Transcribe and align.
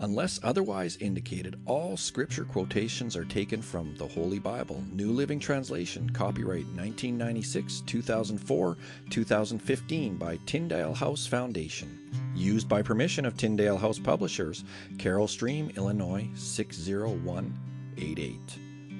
Unless 0.00 0.40
otherwise 0.42 0.98
indicated, 0.98 1.58
all 1.64 1.96
scripture 1.96 2.44
quotations 2.44 3.16
are 3.16 3.24
taken 3.24 3.62
from 3.62 3.94
the 3.96 4.06
Holy 4.06 4.38
Bible, 4.38 4.84
New 4.92 5.10
Living 5.10 5.40
Translation, 5.40 6.10
copyright 6.10 6.66
1996, 6.66 7.80
2004, 7.86 8.76
2015 9.08 10.18
by 10.18 10.38
Tyndale 10.44 10.92
House 10.92 11.26
Foundation. 11.26 12.10
Used 12.34 12.68
by 12.68 12.82
permission 12.82 13.24
of 13.24 13.38
Tyndale 13.38 13.78
House 13.78 13.98
Publishers, 13.98 14.64
Carol 14.98 15.26
Stream, 15.26 15.72
Illinois 15.78 16.28
60188. 16.34 18.38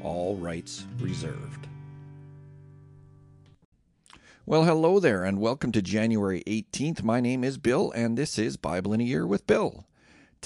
All 0.01 0.37
rights 0.37 0.87
reserved. 0.99 1.69
Well, 4.47 4.65
hello 4.65 4.99
there, 4.99 5.25
and 5.25 5.41
welcome 5.41 5.73
to 5.73 5.83
January 5.83 6.43
18th. 6.47 7.03
My 7.03 7.21
name 7.21 7.45
is 7.45 7.59
Bill, 7.59 7.93
and 7.95 8.17
this 8.17 8.39
is 8.39 8.57
Bible 8.57 8.95
in 8.95 9.03
a 9.03 9.05
Year 9.05 9.27
with 9.27 9.47
Bill. 9.47 9.85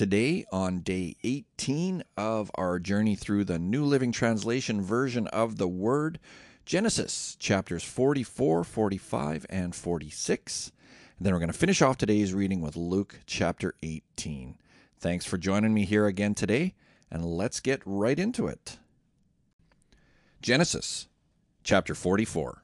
Today, 0.01 0.47
on 0.51 0.81
day 0.81 1.15
18 1.25 2.05
of 2.17 2.51
our 2.55 2.79
journey 2.79 3.15
through 3.17 3.45
the 3.45 3.59
New 3.59 3.85
Living 3.85 4.13
Translation 4.13 4.81
version 4.81 5.27
of 5.27 5.59
the 5.59 5.69
Word, 5.69 6.19
Genesis 6.65 7.37
chapters 7.39 7.85
44, 7.85 8.65
45, 8.65 9.45
and 9.51 9.75
46. 9.75 10.73
And 11.19 11.27
then 11.27 11.35
we're 11.35 11.39
going 11.39 11.53
to 11.53 11.59
finish 11.59 11.83
off 11.83 11.99
today's 11.99 12.33
reading 12.33 12.63
with 12.63 12.77
Luke 12.77 13.21
chapter 13.27 13.75
18. 13.83 14.57
Thanks 14.99 15.27
for 15.27 15.37
joining 15.37 15.75
me 15.75 15.85
here 15.85 16.07
again 16.07 16.35
today, 16.35 16.73
and 17.11 17.23
let's 17.23 17.61
get 17.61 17.83
right 17.85 18.19
into 18.19 18.47
it. 18.47 18.79
Genesis 20.41 21.09
chapter 21.63 21.95
44. 21.95 22.63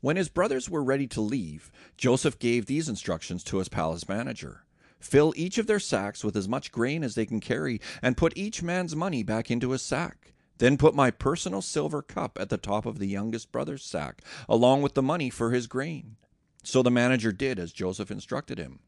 When 0.00 0.16
his 0.16 0.28
brothers 0.28 0.70
were 0.70 0.84
ready 0.84 1.08
to 1.08 1.20
leave, 1.20 1.72
Joseph 1.96 2.38
gave 2.38 2.66
these 2.66 2.88
instructions 2.88 3.42
to 3.42 3.58
his 3.58 3.68
palace 3.68 4.08
manager. 4.08 4.62
Fill 5.06 5.32
each 5.36 5.56
of 5.56 5.68
their 5.68 5.78
sacks 5.78 6.24
with 6.24 6.36
as 6.36 6.48
much 6.48 6.72
grain 6.72 7.04
as 7.04 7.14
they 7.14 7.26
can 7.26 7.38
carry, 7.38 7.80
and 8.02 8.16
put 8.16 8.36
each 8.36 8.60
man's 8.60 8.96
money 8.96 9.22
back 9.22 9.52
into 9.52 9.70
his 9.70 9.80
sack. 9.80 10.32
Then 10.58 10.76
put 10.76 10.96
my 10.96 11.12
personal 11.12 11.62
silver 11.62 12.02
cup 12.02 12.36
at 12.40 12.48
the 12.48 12.56
top 12.56 12.86
of 12.86 12.98
the 12.98 13.06
youngest 13.06 13.52
brother's 13.52 13.84
sack, 13.84 14.22
along 14.48 14.82
with 14.82 14.94
the 14.94 15.02
money 15.02 15.30
for 15.30 15.52
his 15.52 15.68
grain. 15.68 16.16
So 16.64 16.82
the 16.82 16.90
manager 16.90 17.30
did 17.30 17.60
as 17.60 17.72
Joseph 17.72 18.10
instructed 18.10 18.58
him. 18.58 18.80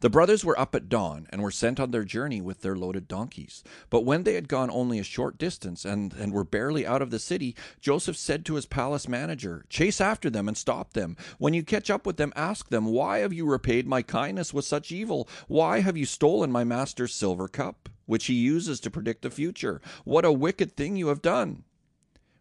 The 0.00 0.10
brothers 0.10 0.44
were 0.44 0.58
up 0.58 0.74
at 0.74 0.88
dawn 0.88 1.26
and 1.30 1.42
were 1.42 1.50
sent 1.50 1.80
on 1.80 1.90
their 1.90 2.04
journey 2.04 2.40
with 2.40 2.60
their 2.60 2.76
loaded 2.76 3.08
donkeys. 3.08 3.64
But 3.90 4.02
when 4.02 4.24
they 4.24 4.34
had 4.34 4.48
gone 4.48 4.70
only 4.70 4.98
a 4.98 5.04
short 5.04 5.38
distance 5.38 5.84
and, 5.84 6.12
and 6.14 6.32
were 6.32 6.44
barely 6.44 6.86
out 6.86 7.02
of 7.02 7.10
the 7.10 7.18
city, 7.18 7.56
Joseph 7.80 8.16
said 8.16 8.44
to 8.44 8.54
his 8.54 8.66
palace 8.66 9.08
manager, 9.08 9.64
Chase 9.68 10.00
after 10.00 10.28
them 10.28 10.48
and 10.48 10.56
stop 10.56 10.92
them. 10.92 11.16
When 11.38 11.54
you 11.54 11.62
catch 11.62 11.90
up 11.90 12.06
with 12.06 12.18
them, 12.18 12.32
ask 12.36 12.68
them, 12.68 12.86
Why 12.86 13.18
have 13.18 13.32
you 13.32 13.46
repaid 13.46 13.86
my 13.86 14.02
kindness 14.02 14.52
with 14.52 14.64
such 14.64 14.92
evil? 14.92 15.28
Why 15.48 15.80
have 15.80 15.96
you 15.96 16.06
stolen 16.06 16.52
my 16.52 16.64
master's 16.64 17.14
silver 17.14 17.48
cup, 17.48 17.88
which 18.06 18.26
he 18.26 18.34
uses 18.34 18.80
to 18.80 18.90
predict 18.90 19.22
the 19.22 19.30
future? 19.30 19.80
What 20.04 20.24
a 20.24 20.32
wicked 20.32 20.76
thing 20.76 20.96
you 20.96 21.08
have 21.08 21.22
done! 21.22 21.64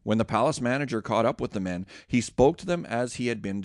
When 0.04 0.18
the 0.18 0.26
palace 0.26 0.60
manager 0.60 1.02
caught 1.02 1.26
up 1.26 1.40
with 1.40 1.52
the 1.52 1.62
men, 1.62 1.86
he 2.08 2.20
spoke 2.20 2.58
to 2.58 2.66
them 2.66 2.86
as 2.86 3.16
he 3.16 3.28
had 3.28 3.42
been 3.42 3.64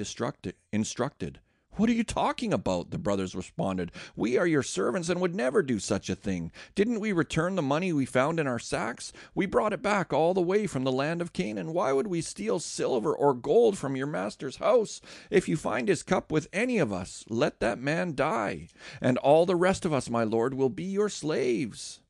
instructed. 0.72 1.40
What 1.78 1.88
are 1.88 1.94
you 1.94 2.02
talking 2.02 2.52
about? 2.52 2.90
The 2.90 2.98
brothers 2.98 3.36
responded. 3.36 3.92
We 4.16 4.36
are 4.36 4.48
your 4.48 4.64
servants 4.64 5.08
and 5.08 5.20
would 5.20 5.36
never 5.36 5.62
do 5.62 5.78
such 5.78 6.10
a 6.10 6.16
thing. 6.16 6.50
Didn't 6.74 6.98
we 6.98 7.12
return 7.12 7.54
the 7.54 7.62
money 7.62 7.92
we 7.92 8.04
found 8.04 8.40
in 8.40 8.48
our 8.48 8.58
sacks? 8.58 9.12
We 9.32 9.46
brought 9.46 9.72
it 9.72 9.80
back 9.80 10.12
all 10.12 10.34
the 10.34 10.40
way 10.40 10.66
from 10.66 10.82
the 10.82 10.90
land 10.90 11.22
of 11.22 11.32
Canaan. 11.32 11.72
Why 11.72 11.92
would 11.92 12.08
we 12.08 12.20
steal 12.20 12.58
silver 12.58 13.14
or 13.14 13.32
gold 13.32 13.78
from 13.78 13.94
your 13.94 14.08
master's 14.08 14.56
house? 14.56 15.00
If 15.30 15.48
you 15.48 15.56
find 15.56 15.86
his 15.86 16.02
cup 16.02 16.32
with 16.32 16.48
any 16.52 16.78
of 16.78 16.92
us, 16.92 17.24
let 17.28 17.60
that 17.60 17.78
man 17.78 18.16
die, 18.16 18.66
and 19.00 19.16
all 19.18 19.46
the 19.46 19.54
rest 19.54 19.84
of 19.84 19.92
us, 19.92 20.10
my 20.10 20.24
lord, 20.24 20.54
will 20.54 20.70
be 20.70 20.82
your 20.82 21.08
slaves. 21.08 22.00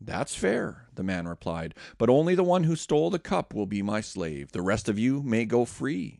That's 0.00 0.36
fair, 0.36 0.86
the 0.94 1.02
man 1.02 1.26
replied, 1.26 1.74
but 1.98 2.08
only 2.08 2.36
the 2.36 2.44
one 2.44 2.62
who 2.62 2.76
stole 2.76 3.10
the 3.10 3.18
cup 3.18 3.52
will 3.54 3.66
be 3.66 3.82
my 3.82 4.00
slave. 4.00 4.52
The 4.52 4.62
rest 4.62 4.88
of 4.88 5.00
you 5.00 5.20
may 5.24 5.44
go 5.46 5.64
free. 5.64 6.19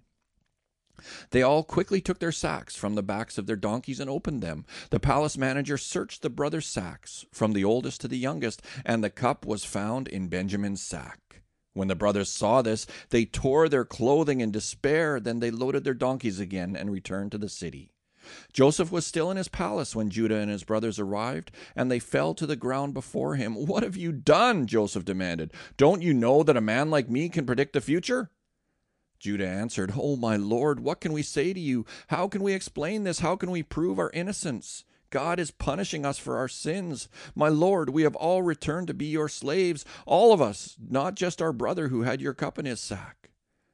They 1.30 1.42
all 1.42 1.62
quickly 1.62 2.00
took 2.00 2.18
their 2.18 2.32
sacks 2.32 2.76
from 2.76 2.94
the 2.94 3.02
backs 3.02 3.38
of 3.38 3.46
their 3.46 3.56
donkeys 3.56 4.00
and 4.00 4.10
opened 4.10 4.42
them. 4.42 4.64
The 4.90 5.00
palace 5.00 5.38
manager 5.38 5.78
searched 5.78 6.22
the 6.22 6.30
brothers' 6.30 6.66
sacks, 6.66 7.24
from 7.32 7.52
the 7.52 7.64
oldest 7.64 8.00
to 8.02 8.08
the 8.08 8.18
youngest, 8.18 8.62
and 8.84 9.02
the 9.02 9.10
cup 9.10 9.44
was 9.46 9.64
found 9.64 10.08
in 10.08 10.28
Benjamin's 10.28 10.82
sack. 10.82 11.42
When 11.72 11.88
the 11.88 11.94
brothers 11.94 12.28
saw 12.28 12.62
this, 12.62 12.86
they 13.10 13.24
tore 13.24 13.68
their 13.68 13.84
clothing 13.84 14.40
in 14.40 14.50
despair. 14.50 15.20
Then 15.20 15.40
they 15.40 15.50
loaded 15.50 15.84
their 15.84 15.94
donkeys 15.94 16.40
again 16.40 16.74
and 16.74 16.90
returned 16.90 17.32
to 17.32 17.38
the 17.38 17.48
city. 17.48 17.92
Joseph 18.52 18.92
was 18.92 19.06
still 19.06 19.30
in 19.30 19.36
his 19.36 19.48
palace 19.48 19.96
when 19.96 20.10
Judah 20.10 20.36
and 20.36 20.50
his 20.50 20.64
brothers 20.64 20.98
arrived, 20.98 21.50
and 21.74 21.90
they 21.90 21.98
fell 21.98 22.34
to 22.34 22.46
the 22.46 22.56
ground 22.56 22.92
before 22.92 23.36
him. 23.36 23.54
What 23.54 23.82
have 23.82 23.96
you 23.96 24.12
done? 24.12 24.66
Joseph 24.66 25.04
demanded. 25.04 25.52
Don't 25.76 26.02
you 26.02 26.12
know 26.12 26.42
that 26.42 26.56
a 26.56 26.60
man 26.60 26.90
like 26.90 27.08
me 27.08 27.28
can 27.28 27.46
predict 27.46 27.72
the 27.72 27.80
future? 27.80 28.30
Judah 29.20 29.46
answered, 29.46 29.92
Oh, 29.96 30.16
my 30.16 30.36
Lord, 30.36 30.80
what 30.80 31.00
can 31.00 31.12
we 31.12 31.22
say 31.22 31.52
to 31.52 31.60
you? 31.60 31.84
How 32.08 32.26
can 32.26 32.42
we 32.42 32.54
explain 32.54 33.04
this? 33.04 33.20
How 33.20 33.36
can 33.36 33.50
we 33.50 33.62
prove 33.62 33.98
our 33.98 34.10
innocence? 34.10 34.84
God 35.10 35.38
is 35.38 35.50
punishing 35.50 36.06
us 36.06 36.18
for 36.18 36.38
our 36.38 36.48
sins. 36.48 37.08
My 37.34 37.48
Lord, 37.48 37.90
we 37.90 38.02
have 38.02 38.16
all 38.16 38.42
returned 38.42 38.86
to 38.86 38.94
be 38.94 39.06
your 39.06 39.28
slaves, 39.28 39.84
all 40.06 40.32
of 40.32 40.40
us, 40.40 40.76
not 40.80 41.16
just 41.16 41.42
our 41.42 41.52
brother 41.52 41.88
who 41.88 42.02
had 42.02 42.20
your 42.20 42.32
cup 42.32 42.58
in 42.58 42.64
his 42.64 42.80
sack. 42.80 43.30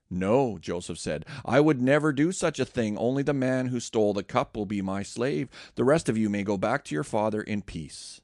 No, 0.09 0.59
Joseph 0.59 0.99
said, 0.99 1.25
I 1.45 1.61
would 1.61 1.81
never 1.81 2.13
do 2.13 2.33
such 2.33 2.59
a 2.59 2.65
thing. 2.65 2.97
Only 2.97 3.23
the 3.23 3.35
man 3.35 3.67
who 3.67 3.81
stole 3.81 4.15
the 4.15 4.23
cup 4.23 4.57
will 4.57 4.67
be 4.67 4.83
my 4.83 5.03
slave. 5.03 5.49
The 5.75 5.85
rest 5.85 6.09
of 6.09 6.19
you 6.19 6.29
may 6.29 6.43
go 6.43 6.57
back 6.57 6.85
to 6.85 6.95
your 6.95 7.05
father 7.05 7.41
in 7.41 7.63
peace. 7.63 8.21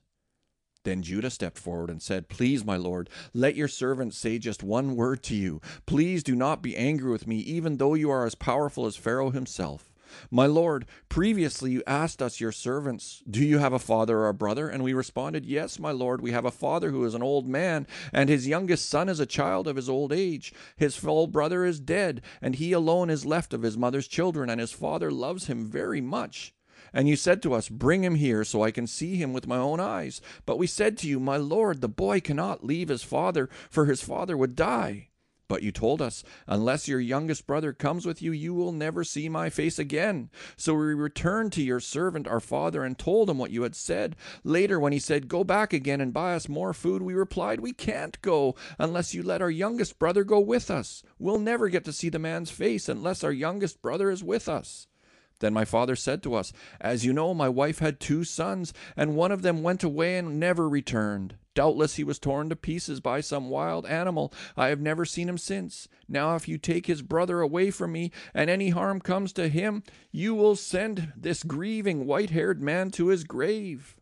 Then 0.84 1.02
Judah 1.02 1.30
stepped 1.30 1.58
forward 1.58 1.90
and 1.90 2.02
said, 2.02 2.28
Please, 2.28 2.64
my 2.64 2.76
lord, 2.76 3.08
let 3.32 3.54
your 3.54 3.68
servant 3.68 4.14
say 4.14 4.38
just 4.38 4.62
one 4.62 4.96
word 4.96 5.22
to 5.24 5.34
you. 5.34 5.60
Please 5.86 6.22
do 6.22 6.34
not 6.34 6.62
be 6.62 6.76
angry 6.76 7.10
with 7.10 7.26
me, 7.26 7.36
even 7.38 7.76
though 7.76 7.94
you 7.94 8.10
are 8.10 8.26
as 8.26 8.34
powerful 8.34 8.86
as 8.86 8.96
Pharaoh 8.96 9.30
himself. 9.30 9.92
My 10.30 10.46
lord, 10.46 10.86
previously 11.08 11.70
you 11.70 11.82
asked 11.86 12.20
us, 12.20 12.40
your 12.40 12.52
servants, 12.52 13.22
Do 13.30 13.42
you 13.44 13.58
have 13.58 13.72
a 13.72 13.78
father 13.78 14.18
or 14.18 14.28
a 14.28 14.34
brother? 14.34 14.68
And 14.68 14.82
we 14.82 14.92
responded, 14.92 15.46
Yes, 15.46 15.78
my 15.78 15.90
lord, 15.90 16.20
we 16.20 16.32
have 16.32 16.44
a 16.44 16.50
father 16.50 16.90
who 16.90 17.04
is 17.04 17.14
an 17.14 17.22
old 17.22 17.48
man, 17.48 17.86
and 18.12 18.28
his 18.28 18.48
youngest 18.48 18.88
son 18.88 19.08
is 19.08 19.20
a 19.20 19.26
child 19.26 19.66
of 19.66 19.76
his 19.76 19.88
old 19.88 20.12
age. 20.12 20.52
His 20.76 20.96
full 20.96 21.28
brother 21.28 21.64
is 21.64 21.80
dead, 21.80 22.22
and 22.42 22.56
he 22.56 22.72
alone 22.72 23.08
is 23.08 23.24
left 23.24 23.54
of 23.54 23.62
his 23.62 23.78
mother's 23.78 24.08
children, 24.08 24.50
and 24.50 24.60
his 24.60 24.72
father 24.72 25.10
loves 25.10 25.46
him 25.46 25.64
very 25.64 26.00
much. 26.00 26.54
And 26.92 27.08
you 27.08 27.16
said 27.16 27.42
to 27.42 27.54
us, 27.54 27.68
Bring 27.68 28.04
him 28.04 28.16
here, 28.16 28.44
so 28.44 28.62
I 28.62 28.70
can 28.70 28.86
see 28.86 29.16
him 29.16 29.32
with 29.32 29.46
my 29.46 29.56
own 29.56 29.80
eyes. 29.80 30.20
But 30.44 30.58
we 30.58 30.66
said 30.66 30.98
to 30.98 31.08
you, 31.08 31.18
My 31.18 31.36
lord, 31.36 31.80
the 31.80 31.88
boy 31.88 32.20
cannot 32.20 32.64
leave 32.64 32.88
his 32.88 33.02
father, 33.02 33.48
for 33.70 33.86
his 33.86 34.02
father 34.02 34.36
would 34.36 34.54
die. 34.54 35.08
But 35.52 35.62
you 35.62 35.70
told 35.70 36.00
us, 36.00 36.24
Unless 36.46 36.88
your 36.88 36.98
youngest 36.98 37.46
brother 37.46 37.74
comes 37.74 38.06
with 38.06 38.22
you, 38.22 38.32
you 38.32 38.54
will 38.54 38.72
never 38.72 39.04
see 39.04 39.28
my 39.28 39.50
face 39.50 39.78
again. 39.78 40.30
So 40.56 40.72
we 40.72 40.94
returned 40.94 41.52
to 41.52 41.62
your 41.62 41.78
servant, 41.78 42.26
our 42.26 42.40
father, 42.40 42.82
and 42.82 42.98
told 42.98 43.28
him 43.28 43.36
what 43.36 43.50
you 43.50 43.62
had 43.62 43.74
said. 43.74 44.16
Later, 44.44 44.80
when 44.80 44.94
he 44.94 44.98
said, 44.98 45.28
Go 45.28 45.44
back 45.44 45.74
again 45.74 46.00
and 46.00 46.10
buy 46.10 46.34
us 46.34 46.48
more 46.48 46.72
food, 46.72 47.02
we 47.02 47.12
replied, 47.12 47.60
We 47.60 47.74
can't 47.74 48.20
go 48.22 48.54
unless 48.78 49.12
you 49.12 49.22
let 49.22 49.42
our 49.42 49.50
youngest 49.50 49.98
brother 49.98 50.24
go 50.24 50.40
with 50.40 50.70
us. 50.70 51.02
We'll 51.18 51.38
never 51.38 51.68
get 51.68 51.84
to 51.84 51.92
see 51.92 52.08
the 52.08 52.18
man's 52.18 52.50
face 52.50 52.88
unless 52.88 53.22
our 53.22 53.30
youngest 53.30 53.82
brother 53.82 54.10
is 54.10 54.24
with 54.24 54.48
us. 54.48 54.86
Then 55.42 55.52
my 55.52 55.64
father 55.64 55.96
said 55.96 56.22
to 56.22 56.36
us, 56.36 56.52
As 56.80 57.04
you 57.04 57.12
know, 57.12 57.34
my 57.34 57.48
wife 57.48 57.80
had 57.80 57.98
two 57.98 58.22
sons, 58.22 58.72
and 58.96 59.16
one 59.16 59.32
of 59.32 59.42
them 59.42 59.64
went 59.64 59.82
away 59.82 60.16
and 60.16 60.38
never 60.38 60.68
returned. 60.68 61.34
Doubtless 61.56 61.96
he 61.96 62.04
was 62.04 62.20
torn 62.20 62.48
to 62.48 62.54
pieces 62.54 63.00
by 63.00 63.20
some 63.22 63.50
wild 63.50 63.84
animal. 63.86 64.32
I 64.56 64.68
have 64.68 64.80
never 64.80 65.04
seen 65.04 65.28
him 65.28 65.36
since. 65.36 65.88
Now, 66.08 66.36
if 66.36 66.46
you 66.46 66.58
take 66.58 66.86
his 66.86 67.02
brother 67.02 67.40
away 67.40 67.72
from 67.72 67.90
me, 67.90 68.12
and 68.32 68.48
any 68.48 68.68
harm 68.68 69.00
comes 69.00 69.32
to 69.32 69.48
him, 69.48 69.82
you 70.12 70.32
will 70.32 70.54
send 70.54 71.12
this 71.16 71.42
grieving 71.42 72.06
white 72.06 72.30
haired 72.30 72.62
man 72.62 72.92
to 72.92 73.08
his 73.08 73.24
grave. 73.24 73.96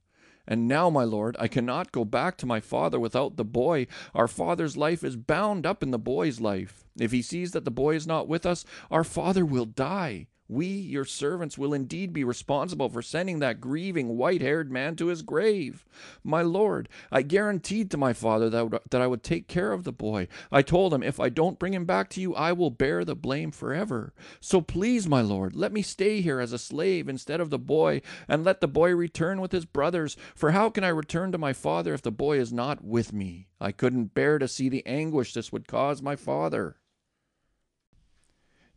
And 0.47 0.69
now, 0.69 0.91
my 0.91 1.05
lord, 1.05 1.37
I 1.41 1.49
cannot 1.49 1.91
go 1.91 2.05
back 2.05 2.37
to 2.37 2.47
my 2.47 2.61
father 2.61 3.01
without 3.01 3.39
the 3.39 3.47
boy. 3.47 3.87
Our 4.15 4.29
father's 4.29 4.77
life 4.77 5.03
is 5.03 5.17
bound 5.17 5.65
up 5.65 5.83
in 5.83 5.91
the 5.91 5.99
boy's 5.99 6.39
life. 6.39 6.85
If 6.99 7.13
he 7.13 7.23
sees 7.23 7.53
that 7.53 7.65
the 7.65 7.71
boy 7.71 7.95
is 7.95 8.07
not 8.07 8.29
with 8.29 8.45
us, 8.45 8.67
our 8.91 9.05
father 9.05 9.47
will 9.47 9.65
die. 9.65 10.27
We, 10.51 10.67
your 10.67 11.05
servants, 11.05 11.57
will 11.57 11.73
indeed 11.73 12.13
be 12.13 12.25
responsible 12.25 12.89
for 12.89 13.03
sending 13.03 13.39
that 13.39 13.61
grieving 13.61 14.17
white 14.17 14.43
haired 14.43 14.73
man 14.73 14.97
to 14.97 15.07
his 15.07 15.23
grave. 15.23 15.87
My 16.25 16.43
lord, 16.43 16.89
I 17.13 17.23
guaranteed 17.23 17.89
to 17.93 17.97
my 17.97 18.13
father 18.13 18.51
that, 18.51 18.91
that 18.91 19.01
I 19.01 19.07
would 19.07 19.23
take 19.23 19.47
care 19.47 19.73
of 19.73 19.85
the 19.85 19.93
boy. 19.93 20.27
I 20.51 20.63
told 20.63 20.93
him, 20.93 21.05
If 21.05 21.21
I 21.21 21.29
don't 21.29 21.61
bring 21.61 21.73
him 21.73 21.85
back 21.85 22.11
to 22.11 22.21
you, 22.21 22.35
I 22.35 22.51
will 22.51 22.71
bear 22.71 23.05
the 23.05 23.15
blame 23.15 23.53
forever. 23.53 24.13
So 24.41 24.61
please, 24.61 25.07
my 25.07 25.21
lord, 25.21 25.55
let 25.55 25.73
me 25.73 25.83
stay 25.83 26.21
here 26.21 26.41
as 26.41 26.53
a 26.53 26.59
slave 26.59 27.09
instead 27.09 27.41
of 27.41 27.51
the 27.51 27.59
boy, 27.59 28.03
and 28.27 28.43
let 28.43 28.61
the 28.61 28.67
boy 28.67 28.93
return 28.93 29.41
with 29.41 29.53
his 29.53 29.67
brothers. 29.67 30.17
For 30.35 30.51
how 30.51 30.69
can 30.69 30.83
I 30.83 30.89
return 30.89 31.31
to 31.31 31.39
my 31.39 31.53
father 31.53 31.95
if 31.95 32.03
the 32.03 32.11
boy 32.11 32.41
is 32.41 32.53
not 32.53 32.83
with 32.83 33.13
me? 33.13 33.47
I 33.61 33.71
couldn't 33.71 34.15
bear 34.15 34.41
to 34.41 34.49
see 34.49 34.69
the 34.69 34.85
anguish 34.85 35.33
this 35.33 35.53
would 35.53 35.69
cause 35.69 36.03
my 36.03 36.17
father. 36.17 36.75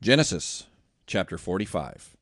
Genesis 0.03 0.67
chapter 1.05 1.37
45. 1.37 2.15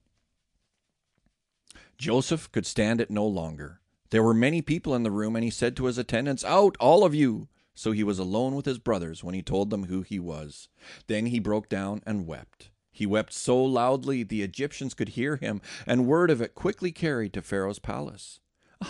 Joseph 1.98 2.52
could 2.52 2.66
stand 2.66 3.00
it 3.00 3.12
no 3.12 3.26
longer. 3.26 3.80
There 4.10 4.24
were 4.24 4.34
many 4.34 4.62
people 4.62 4.96
in 4.96 5.04
the 5.04 5.12
room, 5.12 5.36
and 5.36 5.44
he 5.44 5.52
said 5.52 5.76
to 5.78 5.86
his 5.86 5.98
attendants, 5.98 6.44
Out, 6.44 6.76
all 6.80 7.06
of 7.06 7.16
you! 7.16 7.48
So 7.74 7.92
he 7.92 8.04
was 8.04 8.20
alone 8.20 8.56
with 8.56 8.66
his 8.66 8.80
brothers 8.80 9.24
when 9.24 9.34
he 9.34 9.42
told 9.42 9.70
them 9.70 9.86
who 9.86 10.02
he 10.02 10.20
was. 10.20 10.68
Then 11.08 11.28
he 11.28 11.40
broke 11.40 11.70
down 11.70 12.02
and 12.06 12.28
wept. 12.28 12.70
He 12.92 13.06
wept 13.06 13.34
so 13.34 13.64
loudly 13.64 14.24
the 14.24 14.42
Egyptians 14.42 14.94
could 14.94 15.10
hear 15.10 15.38
him, 15.38 15.62
and 15.88 16.06
word 16.06 16.30
of 16.30 16.42
it 16.42 16.56
quickly 16.56 16.92
carried 16.92 17.34
to 17.34 17.42
Pharaoh's 17.42 17.80
palace. 17.80 18.42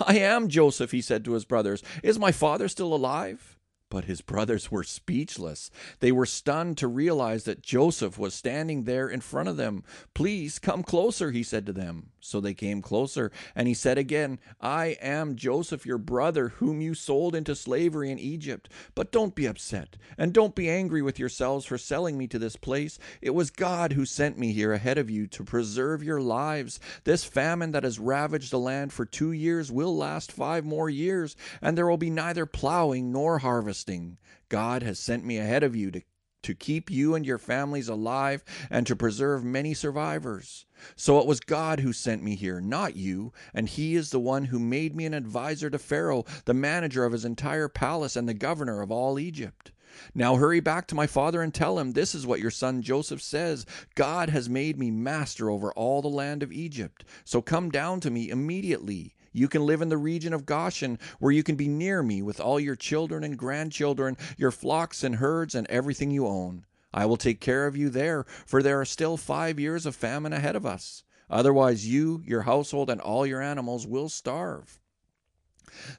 I 0.07 0.17
am 0.17 0.47
Joseph, 0.47 0.91
he 0.91 1.01
said 1.01 1.23
to 1.25 1.33
his 1.33 1.45
brothers. 1.45 1.83
Is 2.01 2.17
my 2.17 2.31
father 2.31 2.67
still 2.67 2.93
alive? 2.93 3.50
But 3.91 4.05
his 4.05 4.21
brothers 4.21 4.71
were 4.71 4.85
speechless. 4.85 5.69
They 5.99 6.13
were 6.13 6.25
stunned 6.25 6.77
to 6.77 6.87
realize 6.87 7.43
that 7.43 7.61
Joseph 7.61 8.17
was 8.17 8.33
standing 8.33 8.85
there 8.85 9.09
in 9.09 9.19
front 9.19 9.49
of 9.49 9.57
them. 9.57 9.83
Please 10.13 10.59
come 10.59 10.81
closer, 10.81 11.31
he 11.31 11.43
said 11.43 11.65
to 11.65 11.73
them. 11.73 12.07
So 12.21 12.39
they 12.39 12.53
came 12.53 12.81
closer, 12.81 13.31
and 13.55 13.67
he 13.67 13.73
said 13.73 13.97
again, 13.97 14.39
I 14.61 14.95
am 15.01 15.35
Joseph, 15.35 15.85
your 15.87 15.97
brother, 15.97 16.49
whom 16.49 16.79
you 16.79 16.93
sold 16.93 17.35
into 17.35 17.55
slavery 17.55 18.11
in 18.11 18.19
Egypt. 18.19 18.69
But 18.95 19.11
don't 19.11 19.35
be 19.35 19.47
upset, 19.47 19.97
and 20.17 20.31
don't 20.31 20.55
be 20.55 20.69
angry 20.69 21.01
with 21.01 21.19
yourselves 21.19 21.65
for 21.65 21.79
selling 21.79 22.17
me 22.17 22.27
to 22.27 22.39
this 22.39 22.55
place. 22.55 22.97
It 23.21 23.31
was 23.31 23.49
God 23.49 23.93
who 23.93 24.05
sent 24.05 24.37
me 24.37 24.53
here 24.53 24.71
ahead 24.71 24.99
of 24.99 25.09
you 25.09 25.27
to 25.27 25.43
preserve 25.43 26.03
your 26.03 26.21
lives. 26.21 26.79
This 27.03 27.25
famine 27.25 27.71
that 27.71 27.83
has 27.83 27.99
ravaged 27.99 28.51
the 28.51 28.59
land 28.59 28.93
for 28.93 29.03
two 29.03 29.31
years 29.31 29.71
will 29.71 29.97
last 29.97 30.31
five 30.31 30.63
more 30.63 30.89
years, 30.89 31.35
and 31.61 31.75
there 31.75 31.87
will 31.87 31.97
be 31.97 32.11
neither 32.11 32.45
plowing 32.45 33.11
nor 33.11 33.39
harvest 33.39 33.80
harvesting. 33.81 34.17
God 34.47 34.83
has 34.83 34.99
sent 34.99 35.25
me 35.25 35.39
ahead 35.39 35.63
of 35.63 35.75
you 35.75 35.89
to, 35.89 36.01
to 36.43 36.53
keep 36.53 36.91
you 36.91 37.15
and 37.15 37.25
your 37.25 37.39
families 37.39 37.89
alive 37.89 38.43
and 38.69 38.85
to 38.85 38.95
preserve 38.95 39.43
many 39.43 39.73
survivors. 39.73 40.67
So 40.95 41.17
it 41.17 41.25
was 41.25 41.39
God 41.39 41.79
who 41.79 41.91
sent 41.91 42.21
me 42.21 42.35
here, 42.35 42.61
not 42.61 42.95
you, 42.95 43.33
and 43.55 43.67
He 43.67 43.95
is 43.95 44.11
the 44.11 44.19
one 44.19 44.45
who 44.45 44.59
made 44.59 44.95
me 44.95 45.07
an 45.07 45.15
adviser 45.15 45.71
to 45.71 45.79
Pharaoh, 45.79 46.25
the 46.45 46.53
manager 46.53 47.05
of 47.05 47.11
his 47.11 47.25
entire 47.25 47.67
palace 47.67 48.15
and 48.15 48.29
the 48.29 48.35
governor 48.35 48.83
of 48.83 48.91
all 48.91 49.17
Egypt. 49.17 49.71
Now 50.13 50.35
hurry 50.35 50.59
back 50.59 50.85
to 50.87 50.95
my 50.95 51.07
father 51.07 51.41
and 51.41 51.51
tell 51.51 51.79
him 51.79 51.93
this 51.93 52.13
is 52.13 52.27
what 52.27 52.39
your 52.39 52.51
son 52.51 52.83
Joseph 52.83 53.21
says 53.21 53.65
God 53.95 54.29
has 54.29 54.47
made 54.47 54.77
me 54.77 54.91
master 54.91 55.49
over 55.49 55.73
all 55.73 56.03
the 56.03 56.07
land 56.07 56.43
of 56.43 56.51
Egypt. 56.51 57.03
So 57.25 57.41
come 57.41 57.71
down 57.71 57.99
to 58.01 58.11
me 58.11 58.29
immediately. 58.29 59.15
You 59.33 59.47
can 59.47 59.65
live 59.65 59.81
in 59.81 59.89
the 59.89 59.97
region 59.97 60.33
of 60.33 60.45
Goshen, 60.45 60.99
where 61.19 61.31
you 61.31 61.43
can 61.43 61.55
be 61.55 61.67
near 61.67 62.03
me 62.03 62.21
with 62.21 62.39
all 62.39 62.59
your 62.59 62.75
children 62.75 63.23
and 63.23 63.37
grandchildren, 63.37 64.17
your 64.37 64.51
flocks 64.51 65.03
and 65.03 65.15
herds, 65.15 65.55
and 65.55 65.67
everything 65.67 66.11
you 66.11 66.27
own. 66.27 66.65
I 66.93 67.05
will 67.05 67.17
take 67.17 67.39
care 67.39 67.67
of 67.67 67.77
you 67.77 67.89
there, 67.89 68.25
for 68.45 68.61
there 68.61 68.81
are 68.81 68.85
still 68.85 69.15
five 69.15 69.59
years 69.59 69.85
of 69.85 69.95
famine 69.95 70.33
ahead 70.33 70.55
of 70.55 70.65
us. 70.65 71.03
Otherwise, 71.29 71.87
you, 71.87 72.21
your 72.25 72.41
household, 72.41 72.89
and 72.89 72.99
all 72.99 73.25
your 73.25 73.41
animals 73.41 73.87
will 73.87 74.09
starve. 74.09 74.81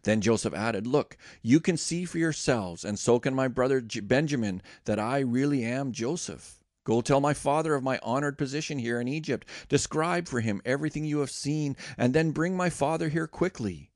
Then 0.03 0.21
Joseph 0.21 0.53
added, 0.53 0.87
Look, 0.87 1.17
you 1.41 1.59
can 1.59 1.79
see 1.79 2.05
for 2.05 2.19
yourselves, 2.19 2.85
and 2.85 2.99
so 2.99 3.19
can 3.19 3.35
my 3.35 3.49
brother 3.49 3.81
Benjamin, 3.81 4.61
that 4.85 4.99
I 4.99 5.21
really 5.21 5.65
am 5.65 5.93
Joseph. 5.93 6.62
Go 6.85 7.01
tell 7.01 7.21
my 7.21 7.35
father 7.35 7.75
of 7.75 7.83
my 7.83 7.99
honored 8.03 8.37
position 8.37 8.79
here 8.79 9.01
in 9.01 9.09
Egypt. 9.09 9.47
Describe 9.69 10.27
for 10.27 10.41
him 10.41 10.61
everything 10.65 11.05
you 11.05 11.21
have 11.21 11.31
seen, 11.31 11.77
and 11.97 12.13
then 12.13 12.33
bring 12.33 12.57
my 12.57 12.71
father 12.71 13.09
here 13.09 13.27
quickly. 13.27 13.91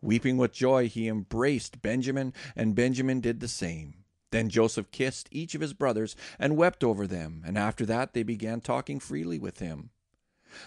Weeping 0.00 0.36
with 0.36 0.52
joy, 0.52 0.88
he 0.88 1.06
embraced 1.06 1.80
Benjamin, 1.80 2.34
and 2.56 2.74
Benjamin 2.74 3.20
did 3.20 3.38
the 3.38 3.48
same. 3.48 4.02
Then 4.32 4.48
Joseph 4.48 4.90
kissed 4.90 5.28
each 5.30 5.54
of 5.54 5.60
his 5.60 5.74
brothers 5.74 6.16
and 6.38 6.56
wept 6.56 6.82
over 6.82 7.06
them, 7.06 7.42
and 7.46 7.56
after 7.56 7.86
that 7.86 8.12
they 8.12 8.22
began 8.22 8.60
talking 8.60 8.98
freely 8.98 9.38
with 9.38 9.60
him. 9.60 9.90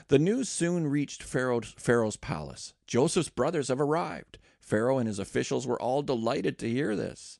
The 0.07 0.19
news 0.19 0.49
soon 0.49 0.87
reached 0.87 1.21
Pharaoh's, 1.21 1.73
Pharaoh's 1.77 2.15
palace. 2.15 2.73
Joseph's 2.87 3.29
brothers 3.29 3.67
have 3.67 3.81
arrived. 3.81 4.37
Pharaoh 4.59 4.97
and 4.97 5.07
his 5.07 5.19
officials 5.19 5.67
were 5.67 5.81
all 5.81 6.01
delighted 6.01 6.57
to 6.59 6.69
hear 6.69 6.95
this. 6.95 7.39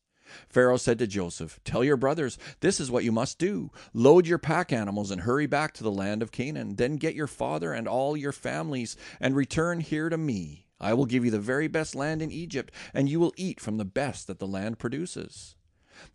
Pharaoh 0.50 0.78
said 0.78 1.00
to 1.00 1.08
Joseph, 1.08 1.60
Tell 1.64 1.84
your 1.84 1.98
brothers, 1.98 2.38
this 2.60 2.80
is 2.80 2.92
what 2.92 3.04
you 3.04 3.12
must 3.12 3.38
do. 3.38 3.72
Load 3.94 4.28
your 4.28 4.38
pack 4.38 4.72
animals 4.72 5.12
and 5.12 5.22
hurry 5.22 5.48
back 5.48 5.74
to 5.74 5.84
the 5.84 5.92
land 5.92 6.22
of 6.22 6.32
Canaan. 6.32 6.76
Then 6.76 6.98
get 6.98 7.16
your 7.16 7.28
father 7.28 7.74
and 7.74 7.88
all 7.88 8.18
your 8.18 8.32
families 8.32 8.96
and 9.20 9.36
return 9.36 9.80
here 9.80 10.10
to 10.10 10.18
me. 10.18 10.66
I 10.80 10.94
will 10.94 11.06
give 11.06 11.24
you 11.24 11.32
the 11.32 11.40
very 11.40 11.68
best 11.68 11.96
land 11.96 12.22
in 12.22 12.32
Egypt, 12.32 12.74
and 12.94 13.08
you 13.08 13.20
will 13.20 13.34
eat 13.38 13.60
from 13.60 13.78
the 13.78 13.86
best 13.86 14.28
that 14.28 14.40
the 14.40 14.48
land 14.48 14.78
produces. 14.78 15.56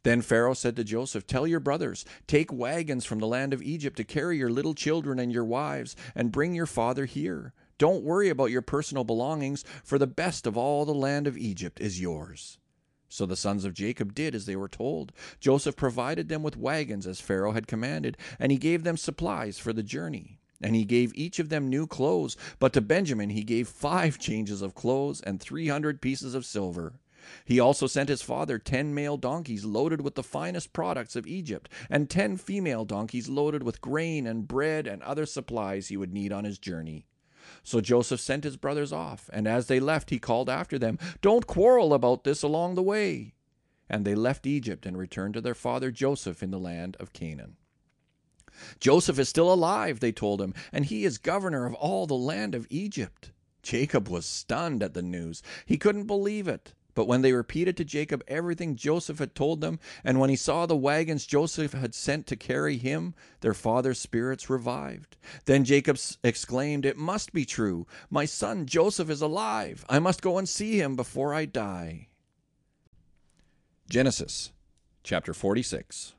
Then 0.03 0.21
Pharaoh 0.21 0.55
said 0.55 0.77
to 0.77 0.85
Joseph, 0.85 1.27
Tell 1.27 1.47
your 1.47 1.61
brothers, 1.61 2.05
take 2.27 2.53
wagons 2.53 3.07
from 3.07 3.19
the 3.19 3.27
land 3.27 3.55
of 3.55 3.63
Egypt 3.63 3.97
to 3.97 4.05
carry 4.05 4.37
your 4.37 4.51
little 4.51 4.75
children 4.75 5.19
and 5.19 5.33
your 5.33 5.45
wives, 5.45 5.97
and 6.15 6.31
bring 6.31 6.55
your 6.55 6.67
father 6.67 7.07
here. 7.07 7.55
Don't 7.79 8.05
worry 8.05 8.29
about 8.29 8.51
your 8.51 8.61
personal 8.61 9.05
belongings, 9.05 9.65
for 9.83 9.99
the 9.99 10.07
best 10.07 10.47
of 10.47 10.57
all 10.59 10.85
the 10.85 10.93
land 10.93 11.27
of 11.27 11.39
Egypt 11.39 11.81
is 11.81 12.01
yours. 12.01 12.59
So 13.13 13.27
the 13.27 13.37
sons 13.37 13.65
of 13.65 13.75
Jacob 13.75 14.15
did 14.15 14.37
as 14.37 14.47
they 14.47 14.55
were 14.55 14.69
told. 14.69 15.13
Joseph 15.41 15.75
provided 15.75 16.29
them 16.29 16.45
with 16.45 16.57
wagons 16.57 17.09
as 17.09 17.21
Pharaoh 17.21 17.53
had 17.53 17.67
commanded, 17.67 18.17
and 18.39 18.53
he 18.53 18.57
gave 18.57 18.85
them 18.85 18.97
supplies 18.97 19.59
for 19.59 19.73
the 19.73 19.83
journey. 19.83 20.39
And 20.63 20.77
he 20.77 20.85
gave 20.85 21.13
each 21.15 21.41
of 21.41 21.49
them 21.49 21.69
new 21.69 21.89
clothes, 21.89 22.37
but 22.61 22.73
to 22.75 22.81
Benjamin 22.81 23.31
he 23.31 23.43
gave 23.43 23.67
five 23.69 24.19
changes 24.19 24.63
of 24.63 24.77
clothes 24.77 25.21
and 25.21 25.41
three 25.41 25.67
hundred 25.67 26.01
pieces 26.01 26.35
of 26.35 26.47
silver. 26.47 27.01
He 27.45 27.59
also 27.59 27.87
sent 27.87 28.09
his 28.09 28.23
father 28.23 28.59
ten 28.59 28.95
male 28.95 29.17
donkeys 29.17 29.65
loaded 29.65 30.01
with 30.01 30.15
the 30.15 30.23
finest 30.23 30.73
products 30.73 31.17
of 31.17 31.27
Egypt, 31.27 31.69
and 31.91 32.09
ten 32.09 32.37
female 32.37 32.85
donkeys 32.85 33.29
loaded 33.29 33.65
with 33.65 33.81
grain 33.81 34.27
and 34.27 34.47
bread 34.47 34.87
and 34.87 35.03
other 35.03 35.27
supplies 35.27 35.89
he 35.89 35.97
would 35.97 36.13
need 36.13 36.33
on 36.33 36.45
his 36.45 36.59
journey. 36.59 37.07
So 37.63 37.81
Joseph 37.81 38.21
sent 38.21 38.45
his 38.45 38.57
brothers 38.57 38.93
off, 38.93 39.29
and 39.33 39.47
as 39.47 39.67
they 39.67 39.81
left, 39.81 40.11
he 40.11 40.19
called 40.19 40.49
after 40.49 40.79
them, 40.79 40.99
Don't 41.21 41.47
quarrel 41.47 41.95
about 41.95 42.25
this 42.25 42.43
along 42.43 42.75
the 42.75 42.83
way. 42.83 43.35
And 43.89 44.05
they 44.05 44.15
left 44.15 44.47
Egypt 44.47 44.87
and 44.87 44.97
returned 44.97 45.35
to 45.35 45.41
their 45.41 45.55
father 45.55 45.91
Joseph 45.91 46.43
in 46.43 46.51
the 46.51 46.59
land 46.59 46.97
of 47.01 47.13
Canaan. 47.13 47.57
Joseph 48.79 49.19
is 49.19 49.29
still 49.29 49.53
alive, 49.53 50.01
they 50.01 50.13
told 50.13 50.41
him, 50.41 50.55
and 50.73 50.85
he 50.85 51.05
is 51.05 51.19
governor 51.19 51.67
of 51.67 51.75
all 51.75 52.07
the 52.07 52.15
land 52.15 52.55
of 52.55 52.67
Egypt. 52.71 53.33
Jacob 53.63 54.09
was 54.09 54.27
stunned 54.27 54.83
at 54.83 54.95
the 54.95 55.03
news. 55.03 55.43
He 55.67 55.77
couldn't 55.77 56.07
believe 56.07 56.49
it. 56.49 56.75
But 56.95 57.07
when 57.07 57.23
they 57.23 57.33
repeated 57.33 57.77
to 57.77 57.85
Jacob 57.85 58.23
everything 58.29 58.77
Joseph 58.77 59.19
had 59.19 59.35
told 59.35 59.61
them, 59.61 59.79
and 60.05 60.19
when 60.19 60.31
he 60.31 60.37
saw 60.37 60.67
the 60.67 60.77
wagons 60.77 61.27
Joseph 61.27 61.73
had 61.73 61.95
sent 61.95 62.27
to 62.27 62.37
carry 62.37 62.77
him, 62.77 63.15
their 63.41 63.55
father's 63.55 63.99
spirits 63.99 64.51
revived. 64.51 65.17
Then 65.45 65.65
Jacob 65.65 65.99
exclaimed, 66.23 66.85
It 66.85 66.97
must 66.97 67.33
be 67.33 67.45
true. 67.45 67.87
My 68.11 68.25
son 68.25 68.67
Joseph 68.67 69.11
is 69.11 69.23
alive. 69.23 69.85
I 69.89 69.99
must 69.99 70.23
go 70.23 70.39
and 70.39 70.49
see 70.49 70.81
him 70.81 70.97
before 70.97 71.35
I 71.35 71.45
die. 71.45 72.09
Genesis 73.89 74.53
chapter 75.03 75.35
46. 75.35 76.15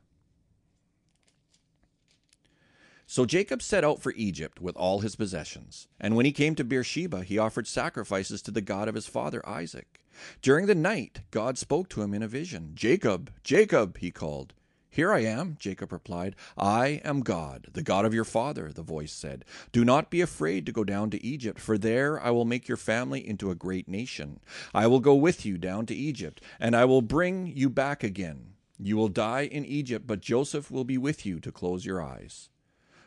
So 3.12 3.26
Jacob 3.26 3.62
set 3.62 3.84
out 3.84 4.02
for 4.02 4.14
Egypt 4.16 4.62
with 4.62 4.76
all 4.78 5.00
his 5.00 5.18
possessions. 5.18 5.88
And 6.00 6.16
when 6.16 6.26
he 6.26 6.32
came 6.32 6.56
to 6.56 6.64
Beersheba, 6.64 7.24
he 7.24 7.38
offered 7.38 7.68
sacrifices 7.68 8.42
to 8.44 8.52
the 8.52 8.62
God 8.62 8.88
of 8.88 8.96
his 8.96 9.08
father 9.08 9.48
Isaac. 9.48 10.01
During 10.42 10.66
the 10.66 10.76
night, 10.76 11.22
God 11.32 11.58
spoke 11.58 11.90
to 11.90 12.02
him 12.02 12.14
in 12.14 12.24
a 12.24 12.28
vision. 12.28 12.72
Jacob, 12.74 13.32
Jacob, 13.44 13.98
he 13.98 14.12
called. 14.12 14.54
Here 14.94 15.14
I 15.14 15.20
am, 15.20 15.56
Jacob 15.58 15.94
replied. 15.94 16.36
I 16.58 17.00
am 17.06 17.22
God, 17.22 17.68
the 17.72 17.82
God 17.82 18.04
of 18.04 18.14
your 18.14 18.26
father, 18.26 18.74
the 18.74 18.82
voice 18.82 19.14
said. 19.14 19.46
Do 19.72 19.86
not 19.86 20.10
be 20.10 20.20
afraid 20.20 20.66
to 20.66 20.74
go 20.74 20.84
down 20.84 21.10
to 21.12 21.26
Egypt, 21.26 21.60
for 21.60 21.78
there 21.78 22.20
I 22.20 22.32
will 22.32 22.44
make 22.44 22.68
your 22.68 22.76
family 22.76 23.26
into 23.26 23.50
a 23.50 23.56
great 23.56 23.88
nation. 23.88 24.42
I 24.74 24.88
will 24.88 25.00
go 25.00 25.16
with 25.16 25.46
you 25.46 25.58
down 25.58 25.86
to 25.86 25.96
Egypt, 25.96 26.42
and 26.60 26.76
I 26.76 26.84
will 26.84 27.02
bring 27.02 27.48
you 27.48 27.70
back 27.70 28.04
again. 28.04 28.56
You 28.78 28.98
will 28.98 29.08
die 29.08 29.44
in 29.44 29.64
Egypt, 29.64 30.06
but 30.06 30.20
Joseph 30.20 30.70
will 30.70 30.84
be 30.84 30.98
with 30.98 31.26
you 31.26 31.40
to 31.40 31.54
close 31.54 31.86
your 31.86 32.02
eyes. 32.02 32.50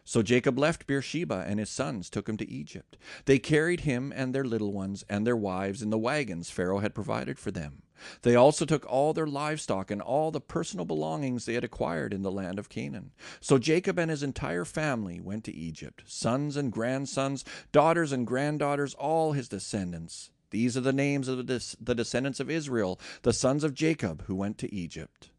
So 0.05 0.23
Jacob 0.23 0.59
left 0.59 0.87
Beersheba, 0.87 1.45
and 1.47 1.59
his 1.59 1.71
sons 1.71 2.11
took 2.11 2.29
him 2.29 2.37
to 2.37 2.51
Egypt. 2.51 2.99
They 3.25 3.39
carried 3.39 3.81
him 3.81 4.13
and 4.15 4.35
their 4.35 4.45
little 4.45 4.73
ones 4.73 5.03
and 5.09 5.27
their 5.27 5.37
wives 5.37 5.81
in 5.81 5.91
the 5.91 5.99
wagons 5.99 6.51
Pharaoh 6.51 6.81
had 6.81 6.95
provided 6.95 7.39
for 7.39 7.51
them. 7.51 7.83
They 8.23 8.35
also 8.35 8.67
took 8.67 8.85
all 8.87 9.15
their 9.15 9.27
livestock 9.27 9.91
and 9.91 10.03
all 10.03 10.31
the 10.31 10.41
personal 10.41 10.85
belongings 10.85 11.47
they 11.47 11.55
had 11.55 11.65
acquired 11.65 12.13
in 12.13 12.23
the 12.23 12.31
land 12.31 12.59
of 12.59 12.69
Canaan. 12.69 13.13
So 13.41 13.57
Jacob 13.57 13.99
and 13.99 14.11
his 14.11 14.23
entire 14.23 14.67
family 14.67 15.21
went 15.21 15.45
to 15.45 15.55
Egypt 15.55 16.03
sons 16.07 16.57
and 16.57 16.71
grandsons, 16.71 17.45
daughters 17.73 18.13
and 18.13 18.27
granddaughters, 18.27 18.95
all 18.95 19.33
his 19.33 19.49
descendants. 19.49 20.31
These 20.51 20.77
are 20.77 20.83
the 20.83 20.93
names 20.93 21.29
of 21.29 21.47
the 21.47 21.95
descendants 21.95 22.41
of 22.41 22.51
Israel, 22.51 23.01
the 23.23 23.33
sons 23.33 23.65
of 23.65 23.75
Jacob 23.75 24.25
who 24.27 24.35
went 24.35 24.59
to 24.59 24.75
Egypt. 24.75 25.31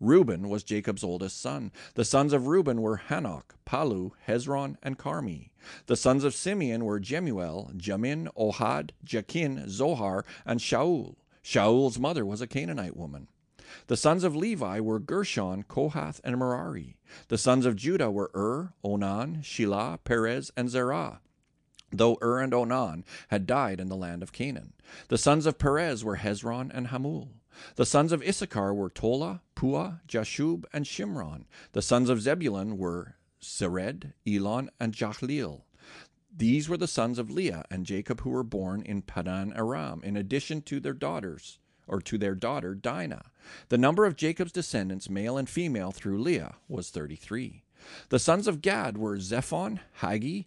Reuben 0.00 0.48
was 0.48 0.62
Jacob's 0.62 1.02
oldest 1.02 1.40
son. 1.40 1.72
The 1.94 2.04
sons 2.04 2.32
of 2.32 2.46
Reuben 2.46 2.82
were 2.82 3.00
Hanoch, 3.08 3.56
Pallu, 3.64 4.12
Hezron, 4.28 4.76
and 4.82 4.98
Carmi. 4.98 5.50
The 5.86 5.96
sons 5.96 6.22
of 6.22 6.34
Simeon 6.34 6.84
were 6.84 7.00
Jemuel, 7.00 7.70
Jamin, 7.76 8.28
Ohad, 8.36 8.90
Jakin, 9.04 9.68
Zohar, 9.68 10.24
and 10.44 10.60
Shaul. 10.60 11.16
Shaul's 11.42 11.98
mother 11.98 12.26
was 12.26 12.40
a 12.40 12.46
Canaanite 12.46 12.96
woman. 12.96 13.28
The 13.86 13.96
sons 13.96 14.22
of 14.22 14.36
Levi 14.36 14.80
were 14.80 15.00
Gershon, 15.00 15.64
Kohath, 15.64 16.20
and 16.22 16.36
Merari. 16.38 16.98
The 17.28 17.38
sons 17.38 17.66
of 17.66 17.76
Judah 17.76 18.10
were 18.10 18.30
Ur, 18.34 18.74
Onan, 18.84 19.38
Shelah, 19.42 19.98
Perez, 20.04 20.52
and 20.56 20.68
Zerah. 20.68 21.20
Though 21.92 22.18
Ur 22.22 22.40
and 22.40 22.52
Onan 22.52 23.04
had 23.28 23.46
died 23.46 23.80
in 23.80 23.88
the 23.88 23.96
land 23.96 24.22
of 24.22 24.32
Canaan. 24.32 24.72
The 25.08 25.18
sons 25.18 25.46
of 25.46 25.58
Perez 25.58 26.04
were 26.04 26.16
Hezron 26.16 26.70
and 26.74 26.88
Hamul. 26.88 27.28
The 27.76 27.86
sons 27.86 28.12
of 28.12 28.22
Issachar 28.22 28.74
were 28.74 28.90
Tola, 28.90 29.40
Puah, 29.54 30.00
Jashub, 30.06 30.64
and 30.72 30.84
Shimron. 30.84 31.44
The 31.72 31.82
sons 31.82 32.10
of 32.10 32.20
Zebulun 32.20 32.76
were 32.76 33.16
Sered, 33.40 34.12
Elon, 34.26 34.70
and 34.78 34.92
Jahleel. 34.92 35.62
These 36.36 36.68
were 36.68 36.76
the 36.76 36.86
sons 36.86 37.18
of 37.18 37.30
Leah 37.30 37.64
and 37.70 37.86
Jacob 37.86 38.20
who 38.20 38.30
were 38.30 38.42
born 38.42 38.82
in 38.82 39.00
Paddan 39.00 39.56
Aram, 39.56 40.02
in 40.02 40.16
addition 40.16 40.60
to 40.62 40.80
their 40.80 40.92
daughters, 40.92 41.58
or 41.86 42.02
to 42.02 42.18
their 42.18 42.34
daughter 42.34 42.74
Dinah. 42.74 43.30
The 43.70 43.78
number 43.78 44.04
of 44.04 44.16
Jacob's 44.16 44.52
descendants, 44.52 45.08
male 45.08 45.38
and 45.38 45.48
female, 45.48 45.92
through 45.92 46.20
Leah 46.20 46.56
was 46.68 46.90
thirty 46.90 47.16
three. 47.16 47.62
The 48.10 48.18
sons 48.18 48.46
of 48.46 48.60
Gad 48.60 48.98
were 48.98 49.18
Zephon, 49.18 49.80
Haggi, 50.00 50.46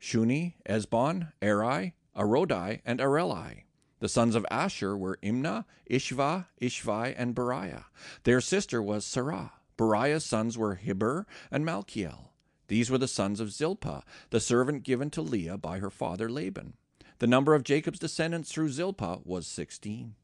Shuni, 0.00 0.54
Ezbon, 0.68 1.32
Eri, 1.40 1.94
Arodi, 2.16 2.80
and 2.84 3.00
Areli. 3.00 3.64
The 4.00 4.08
sons 4.08 4.34
of 4.34 4.46
Asher 4.50 4.96
were 4.96 5.18
Imnah, 5.22 5.64
Ishvah, 5.90 6.46
Ishvi, 6.60 7.14
and 7.16 7.34
Beriah. 7.34 7.84
Their 8.24 8.40
sister 8.40 8.82
was 8.82 9.04
Sarah. 9.04 9.52
Beriah's 9.76 10.24
sons 10.24 10.58
were 10.58 10.74
Heber 10.74 11.26
and 11.50 11.64
Malkiel. 11.64 12.28
These 12.68 12.90
were 12.90 12.98
the 12.98 13.08
sons 13.08 13.40
of 13.40 13.52
Zilpah, 13.52 14.04
the 14.30 14.40
servant 14.40 14.82
given 14.82 15.10
to 15.10 15.22
Leah 15.22 15.58
by 15.58 15.78
her 15.78 15.90
father 15.90 16.30
Laban. 16.30 16.74
The 17.18 17.26
number 17.26 17.54
of 17.54 17.62
Jacob's 17.62 17.98
descendants 17.98 18.52
through 18.52 18.70
Zilpah 18.70 19.20
was 19.24 19.46
sixteen. 19.46 20.14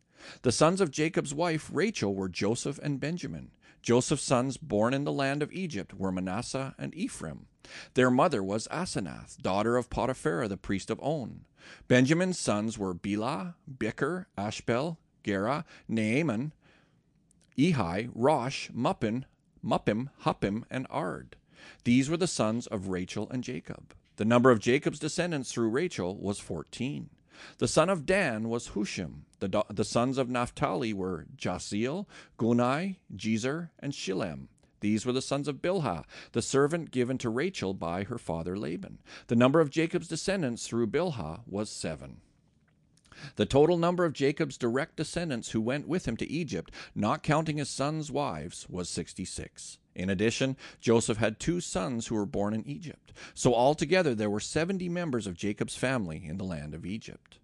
The 0.43 0.53
sons 0.53 0.81
of 0.81 0.91
Jacob's 0.91 1.33
wife 1.33 1.71
Rachel 1.73 2.15
were 2.15 2.29
Joseph 2.29 2.79
and 2.83 3.01
Benjamin. 3.01 3.53
Joseph's 3.83 4.23
sons 4.23 4.57
born 4.57 4.93
in 4.95 5.05
the 5.05 5.13
land 5.13 5.43
of 5.43 5.53
Egypt 5.53 5.95
were 5.95 6.13
Manasseh 6.13 6.75
and 6.79 6.95
Ephraim. 6.95 7.47
Their 7.95 8.11
mother 8.11 8.43
was 8.43 8.69
Asenath, 8.69 9.41
daughter 9.41 9.77
of 9.77 9.91
Potiphera, 9.91 10.49
the 10.49 10.57
priest 10.57 10.91
of 10.91 11.01
On. 11.01 11.45
Benjamin's 11.89 12.39
sons 12.39 12.79
were 12.79 12.95
Bela, 12.95 13.55
Beker, 13.71 14.27
Ashbel, 14.37 14.99
Gera, 15.23 15.65
Naaman, 15.89 16.53
Ehi, 17.59 18.11
Rosh, 18.15 18.71
Muppim, 18.71 19.25
Muppim, 19.65 20.09
Huppim, 20.25 20.65
and 20.71 20.87
Ard. 20.91 21.37
These 21.85 22.09
were 22.09 22.17
the 22.17 22.27
sons 22.27 22.67
of 22.67 22.89
Rachel 22.89 23.29
and 23.31 23.45
Jacob. 23.45 23.95
The 24.17 24.25
number 24.25 24.51
of 24.51 24.61
Jacob's 24.61 24.99
descendants 24.99 25.53
through 25.53 25.69
Rachel 25.69 26.17
was 26.17 26.39
fourteen. 26.39 27.11
The 27.59 27.69
son 27.69 27.89
of 27.89 28.07
Dan 28.07 28.49
was 28.49 28.71
Hushim. 28.71 29.23
The, 29.39 29.65
the 29.71 29.85
sons 29.85 30.19
of 30.19 30.29
Naphtali 30.29 30.93
were 30.93 31.27
Jahzeel, 31.37 32.07
Guni, 32.39 32.97
Jezer, 33.15 33.71
and 33.79 33.93
Shillem. 33.93 34.49
These 34.81 35.05
were 35.05 35.13
the 35.13 35.23
sons 35.23 35.47
of 35.47 35.63
Bilhah, 35.63 36.05
the 36.33 36.43
servant 36.43 36.91
given 36.91 37.19
to 37.19 37.29
Rachel 37.29 37.75
by 37.75 38.05
her 38.05 38.19
father 38.19 38.59
Laban. 38.59 38.99
The 39.27 39.37
number 39.37 39.61
of 39.61 39.71
Jacob's 39.71 40.09
descendants 40.09 40.67
through 40.67 40.89
Bilhah 40.89 41.41
was 41.47 41.71
seven. 41.71 42.23
The 43.37 43.47
total 43.47 43.77
number 43.77 44.05
of 44.05 44.13
Jacob's 44.13 44.57
direct 44.57 44.97
descendants 44.97 45.51
who 45.51 45.61
went 45.61 45.89
with 45.89 46.07
him 46.07 46.17
to 46.19 46.31
Egypt, 46.31 46.71
not 46.95 47.25
counting 47.25 47.57
his 47.57 47.69
sons' 47.69 48.11
wives, 48.11 48.69
was 48.69 48.89
66. 48.89 49.79
In 49.97 50.09
addition, 50.09 50.57
Joseph 50.81 51.19
had 51.19 51.41
two 51.41 51.61
sons 51.61 52.07
who 52.07 52.15
were 52.15 52.25
born 52.25 52.55
in 52.55 52.65
Egypt. 52.67 53.13
So 53.35 53.53
altogether 53.53 54.15
there 54.15 54.31
were 54.31 54.39
70 54.39 54.89
members 54.89 55.27
of 55.27 55.37
Jacob's 55.37 55.75
family 55.75 56.25
in 56.25 56.39
the 56.39 56.45
land 56.45 56.73
of 56.73 56.87
Egypt. 56.87 57.40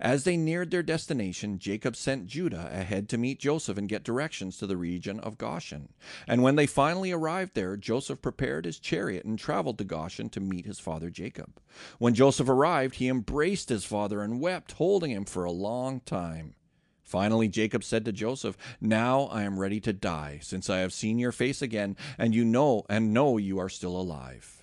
As 0.00 0.24
they 0.24 0.36
neared 0.36 0.70
their 0.70 0.82
destination, 0.82 1.58
Jacob 1.58 1.96
sent 1.96 2.26
Judah 2.26 2.70
ahead 2.72 3.08
to 3.08 3.18
meet 3.18 3.40
Joseph 3.40 3.78
and 3.78 3.88
get 3.88 4.04
directions 4.04 4.58
to 4.58 4.66
the 4.66 4.76
region 4.76 5.20
of 5.20 5.38
Goshen. 5.38 5.90
And 6.26 6.42
when 6.42 6.56
they 6.56 6.66
finally 6.66 7.12
arrived 7.12 7.54
there, 7.54 7.76
Joseph 7.76 8.22
prepared 8.22 8.64
his 8.64 8.78
chariot 8.78 9.24
and 9.24 9.38
traveled 9.38 9.78
to 9.78 9.84
Goshen 9.84 10.28
to 10.30 10.40
meet 10.40 10.66
his 10.66 10.78
father 10.78 11.10
Jacob. 11.10 11.60
When 11.98 12.14
Joseph 12.14 12.48
arrived, 12.48 12.96
he 12.96 13.08
embraced 13.08 13.68
his 13.68 13.84
father 13.84 14.22
and 14.22 14.40
wept, 14.40 14.72
holding 14.72 15.10
him 15.10 15.24
for 15.24 15.44
a 15.44 15.52
long 15.52 16.00
time. 16.00 16.54
Finally, 17.02 17.46
Jacob 17.46 17.84
said 17.84 18.04
to 18.04 18.12
Joseph, 18.12 18.56
Now 18.80 19.26
I 19.26 19.42
am 19.42 19.60
ready 19.60 19.78
to 19.80 19.92
die, 19.92 20.40
since 20.42 20.68
I 20.68 20.78
have 20.78 20.92
seen 20.92 21.20
your 21.20 21.30
face 21.30 21.62
again, 21.62 21.96
and 22.18 22.34
you 22.34 22.44
know 22.44 22.84
and 22.88 23.14
know 23.14 23.38
you 23.38 23.60
are 23.60 23.68
still 23.68 23.96
alive. 23.96 24.55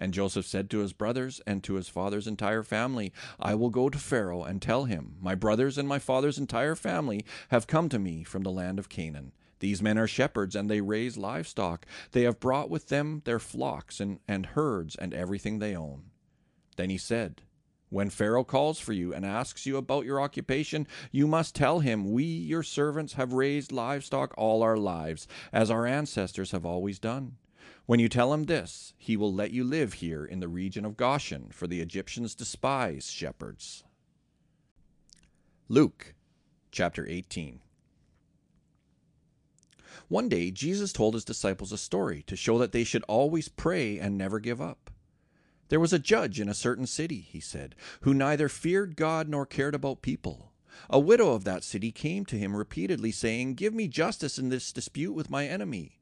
And 0.00 0.14
Joseph 0.14 0.46
said 0.46 0.70
to 0.70 0.78
his 0.78 0.94
brothers 0.94 1.42
and 1.46 1.62
to 1.62 1.74
his 1.74 1.90
father's 1.90 2.26
entire 2.26 2.62
family, 2.62 3.12
I 3.38 3.54
will 3.54 3.68
go 3.68 3.90
to 3.90 3.98
Pharaoh 3.98 4.42
and 4.42 4.62
tell 4.62 4.84
him, 4.84 5.16
My 5.20 5.34
brothers 5.34 5.76
and 5.76 5.86
my 5.86 5.98
father's 5.98 6.38
entire 6.38 6.74
family 6.74 7.22
have 7.50 7.66
come 7.66 7.90
to 7.90 7.98
me 7.98 8.24
from 8.24 8.42
the 8.42 8.50
land 8.50 8.78
of 8.78 8.88
Canaan. 8.88 9.32
These 9.58 9.82
men 9.82 9.98
are 9.98 10.06
shepherds, 10.06 10.56
and 10.56 10.70
they 10.70 10.80
raise 10.80 11.18
livestock. 11.18 11.84
They 12.12 12.22
have 12.22 12.40
brought 12.40 12.70
with 12.70 12.88
them 12.88 13.20
their 13.26 13.38
flocks 13.38 14.00
and, 14.00 14.20
and 14.26 14.46
herds 14.46 14.96
and 14.96 15.12
everything 15.12 15.58
they 15.58 15.76
own. 15.76 16.04
Then 16.76 16.88
he 16.88 16.96
said, 16.96 17.42
When 17.90 18.08
Pharaoh 18.08 18.42
calls 18.42 18.80
for 18.80 18.94
you 18.94 19.12
and 19.12 19.26
asks 19.26 19.66
you 19.66 19.76
about 19.76 20.06
your 20.06 20.18
occupation, 20.18 20.86
you 21.12 21.26
must 21.26 21.54
tell 21.54 21.80
him, 21.80 22.10
We, 22.10 22.24
your 22.24 22.62
servants, 22.62 23.12
have 23.12 23.34
raised 23.34 23.70
livestock 23.70 24.32
all 24.38 24.62
our 24.62 24.78
lives, 24.78 25.28
as 25.52 25.70
our 25.70 25.84
ancestors 25.84 26.52
have 26.52 26.64
always 26.64 26.98
done. 26.98 27.36
When 27.86 28.00
you 28.00 28.08
tell 28.08 28.32
him 28.32 28.44
this, 28.44 28.94
he 28.96 29.16
will 29.16 29.32
let 29.32 29.50
you 29.50 29.64
live 29.64 29.94
here 29.94 30.24
in 30.24 30.40
the 30.40 30.48
region 30.48 30.84
of 30.84 30.96
Goshen, 30.96 31.48
for 31.52 31.66
the 31.66 31.80
Egyptians 31.80 32.34
despise 32.34 33.10
shepherds. 33.10 33.84
Luke 35.68 36.14
chapter 36.70 37.06
18. 37.08 37.60
One 40.08 40.28
day, 40.28 40.50
Jesus 40.50 40.92
told 40.92 41.14
his 41.14 41.24
disciples 41.24 41.72
a 41.72 41.78
story 41.78 42.22
to 42.26 42.36
show 42.36 42.58
that 42.58 42.72
they 42.72 42.84
should 42.84 43.04
always 43.04 43.48
pray 43.48 43.98
and 43.98 44.16
never 44.16 44.40
give 44.40 44.60
up. 44.60 44.90
There 45.68 45.78
was 45.80 45.92
a 45.92 46.00
judge 46.00 46.40
in 46.40 46.48
a 46.48 46.54
certain 46.54 46.86
city, 46.86 47.20
he 47.20 47.38
said, 47.38 47.76
who 48.00 48.12
neither 48.12 48.48
feared 48.48 48.96
God 48.96 49.28
nor 49.28 49.46
cared 49.46 49.74
about 49.74 50.02
people. 50.02 50.52
A 50.88 50.98
widow 50.98 51.32
of 51.34 51.44
that 51.44 51.62
city 51.62 51.92
came 51.92 52.24
to 52.26 52.38
him 52.38 52.56
repeatedly, 52.56 53.12
saying, 53.12 53.54
Give 53.54 53.72
me 53.72 53.86
justice 53.86 54.38
in 54.38 54.48
this 54.48 54.72
dispute 54.72 55.12
with 55.12 55.30
my 55.30 55.46
enemy. 55.46 55.99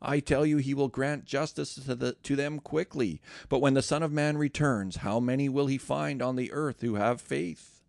I 0.00 0.20
tell 0.20 0.44
you, 0.44 0.58
he 0.58 0.74
will 0.74 0.88
grant 0.88 1.24
justice 1.24 1.74
to, 1.74 1.94
the, 1.94 2.12
to 2.12 2.36
them 2.36 2.58
quickly. 2.58 3.20
But 3.48 3.60
when 3.60 3.74
the 3.74 3.82
Son 3.82 4.02
of 4.02 4.12
Man 4.12 4.36
returns, 4.36 4.96
how 4.96 5.20
many 5.20 5.48
will 5.48 5.66
he 5.66 5.78
find 5.78 6.20
on 6.20 6.36
the 6.36 6.52
earth 6.52 6.82
who 6.82 6.96
have 6.96 7.20
faith? 7.20 7.82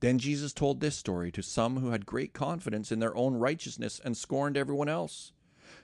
Then 0.00 0.18
Jesus 0.18 0.52
told 0.52 0.80
this 0.80 0.96
story 0.96 1.30
to 1.32 1.42
some 1.42 1.78
who 1.78 1.90
had 1.90 2.06
great 2.06 2.32
confidence 2.32 2.90
in 2.90 2.98
their 2.98 3.16
own 3.16 3.34
righteousness 3.34 4.00
and 4.04 4.16
scorned 4.16 4.56
everyone 4.56 4.88
else. 4.88 5.32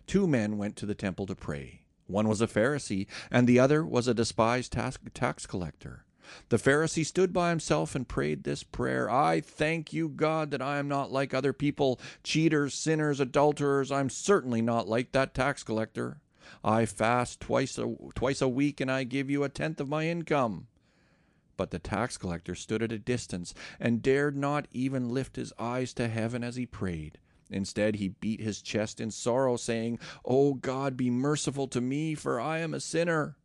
Two 0.07 0.27
men 0.27 0.59
went 0.59 0.75
to 0.77 0.87
the 0.87 0.95
temple 0.95 1.27
to 1.27 1.35
pray. 1.35 1.83
One 2.07 2.27
was 2.27 2.41
a 2.41 2.47
Pharisee, 2.47 3.07
and 3.31 3.47
the 3.47 3.61
other 3.61 3.85
was 3.85 4.09
a 4.09 4.15
despised 4.15 4.73
tax 4.73 5.47
collector. 5.47 6.05
The 6.49 6.57
Pharisee 6.57 7.05
stood 7.05 7.33
by 7.33 7.51
himself 7.51 7.95
and 7.95 8.09
prayed 8.09 8.45
this 8.45 8.63
prayer 8.63 9.11
I 9.11 9.41
thank 9.41 9.93
you, 9.93 10.09
God, 10.09 10.51
that 10.51 10.63
I 10.63 10.79
am 10.79 10.89
not 10.89 11.13
like 11.13 11.33
other 11.33 11.53
people, 11.53 12.01
cheaters, 12.23 12.75
sinners, 12.75 13.21
adulterers. 13.21 13.93
I'm 13.93 14.11
certainly 14.11 14.63
not 14.63 14.89
like 14.89 15.13
that 15.13 15.35
tax 15.35 15.63
collector. 15.63 16.21
I 16.65 16.87
fast 16.87 17.41
twice 17.41 17.79
a, 17.79 17.95
twice 18.15 18.41
a 18.41 18.49
week, 18.49 18.81
and 18.81 18.91
I 18.91 19.05
give 19.05 19.31
you 19.31 19.45
a 19.45 19.49
tenth 19.49 19.81
of 19.81 19.89
my 19.89 20.07
income. 20.07 20.67
But 21.57 21.71
the 21.71 21.79
tax 21.79 22.17
collector 22.17 22.55
stood 22.55 22.83
at 22.83 22.93
a 22.93 22.99
distance 22.99 23.53
and 23.81 24.03
dared 24.03 24.37
not 24.37 24.69
even 24.71 25.09
lift 25.09 25.37
his 25.37 25.53
eyes 25.59 25.93
to 25.95 26.09
heaven 26.09 26.45
as 26.45 26.57
he 26.57 26.67
prayed. 26.67 27.19
Instead, 27.51 27.97
he 27.97 28.09
beat 28.09 28.41
his 28.41 28.63
chest 28.63 29.01
in 29.01 29.11
sorrow, 29.11 29.57
saying, 29.57 29.99
O 30.25 30.55
God, 30.55 30.97
be 30.97 31.11
merciful 31.11 31.67
to 31.69 31.81
me, 31.81 32.15
for 32.15 32.39
I 32.41 32.59
am 32.59 32.75
a 32.75 32.81
sinner. 32.81 33.37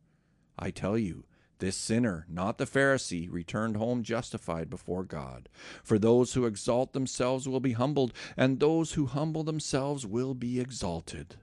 I 0.58 0.70
tell 0.70 0.96
you, 0.98 1.24
this 1.64 1.76
sinner, 1.76 2.26
not 2.28 2.58
the 2.58 2.66
Pharisee, 2.66 3.26
returned 3.32 3.78
home 3.78 4.02
justified 4.02 4.68
before 4.68 5.02
God. 5.02 5.48
For 5.82 5.98
those 5.98 6.34
who 6.34 6.44
exalt 6.44 6.92
themselves 6.92 7.48
will 7.48 7.58
be 7.58 7.72
humbled, 7.72 8.12
and 8.36 8.60
those 8.60 8.92
who 8.92 9.06
humble 9.06 9.44
themselves 9.44 10.04
will 10.04 10.34
be 10.34 10.60
exalted. 10.60 11.36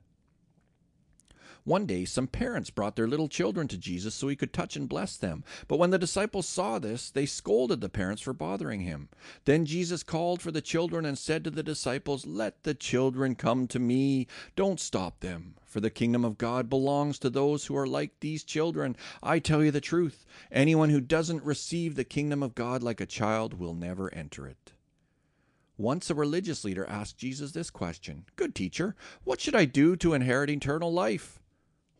One 1.63 1.85
day, 1.85 2.05
some 2.05 2.25
parents 2.25 2.71
brought 2.71 2.95
their 2.95 3.07
little 3.07 3.27
children 3.27 3.67
to 3.67 3.77
Jesus 3.77 4.15
so 4.15 4.27
he 4.27 4.35
could 4.35 4.51
touch 4.51 4.75
and 4.75 4.89
bless 4.89 5.15
them. 5.15 5.43
But 5.67 5.77
when 5.77 5.91
the 5.91 5.99
disciples 5.99 6.47
saw 6.47 6.79
this, 6.79 7.11
they 7.11 7.27
scolded 7.27 7.81
the 7.81 7.89
parents 7.89 8.23
for 8.23 8.33
bothering 8.33 8.81
him. 8.81 9.09
Then 9.45 9.65
Jesus 9.65 10.01
called 10.01 10.41
for 10.41 10.51
the 10.51 10.61
children 10.61 11.05
and 11.05 11.17
said 11.17 11.43
to 11.43 11.51
the 11.51 11.61
disciples, 11.61 12.25
Let 12.25 12.63
the 12.63 12.73
children 12.73 13.35
come 13.35 13.67
to 13.67 13.79
me. 13.79 14.25
Don't 14.55 14.79
stop 14.79 15.19
them, 15.19 15.53
for 15.63 15.79
the 15.79 15.91
kingdom 15.91 16.25
of 16.25 16.39
God 16.39 16.67
belongs 16.67 17.19
to 17.19 17.29
those 17.29 17.65
who 17.65 17.77
are 17.77 17.87
like 17.87 18.19
these 18.21 18.43
children. 18.43 18.95
I 19.21 19.37
tell 19.37 19.63
you 19.63 19.69
the 19.69 19.81
truth 19.81 20.25
anyone 20.51 20.89
who 20.89 20.99
doesn't 20.99 21.43
receive 21.43 21.93
the 21.93 22.03
kingdom 22.03 22.41
of 22.41 22.55
God 22.55 22.81
like 22.81 22.99
a 22.99 23.05
child 23.05 23.59
will 23.59 23.75
never 23.75 24.11
enter 24.13 24.47
it. 24.47 24.73
Once 25.77 26.09
a 26.09 26.15
religious 26.15 26.63
leader 26.63 26.85
asked 26.87 27.17
Jesus 27.17 27.51
this 27.51 27.69
question 27.69 28.25
Good 28.35 28.55
teacher, 28.55 28.95
what 29.23 29.39
should 29.39 29.55
I 29.55 29.65
do 29.65 29.95
to 29.97 30.13
inherit 30.13 30.49
eternal 30.49 30.91
life? 30.91 31.40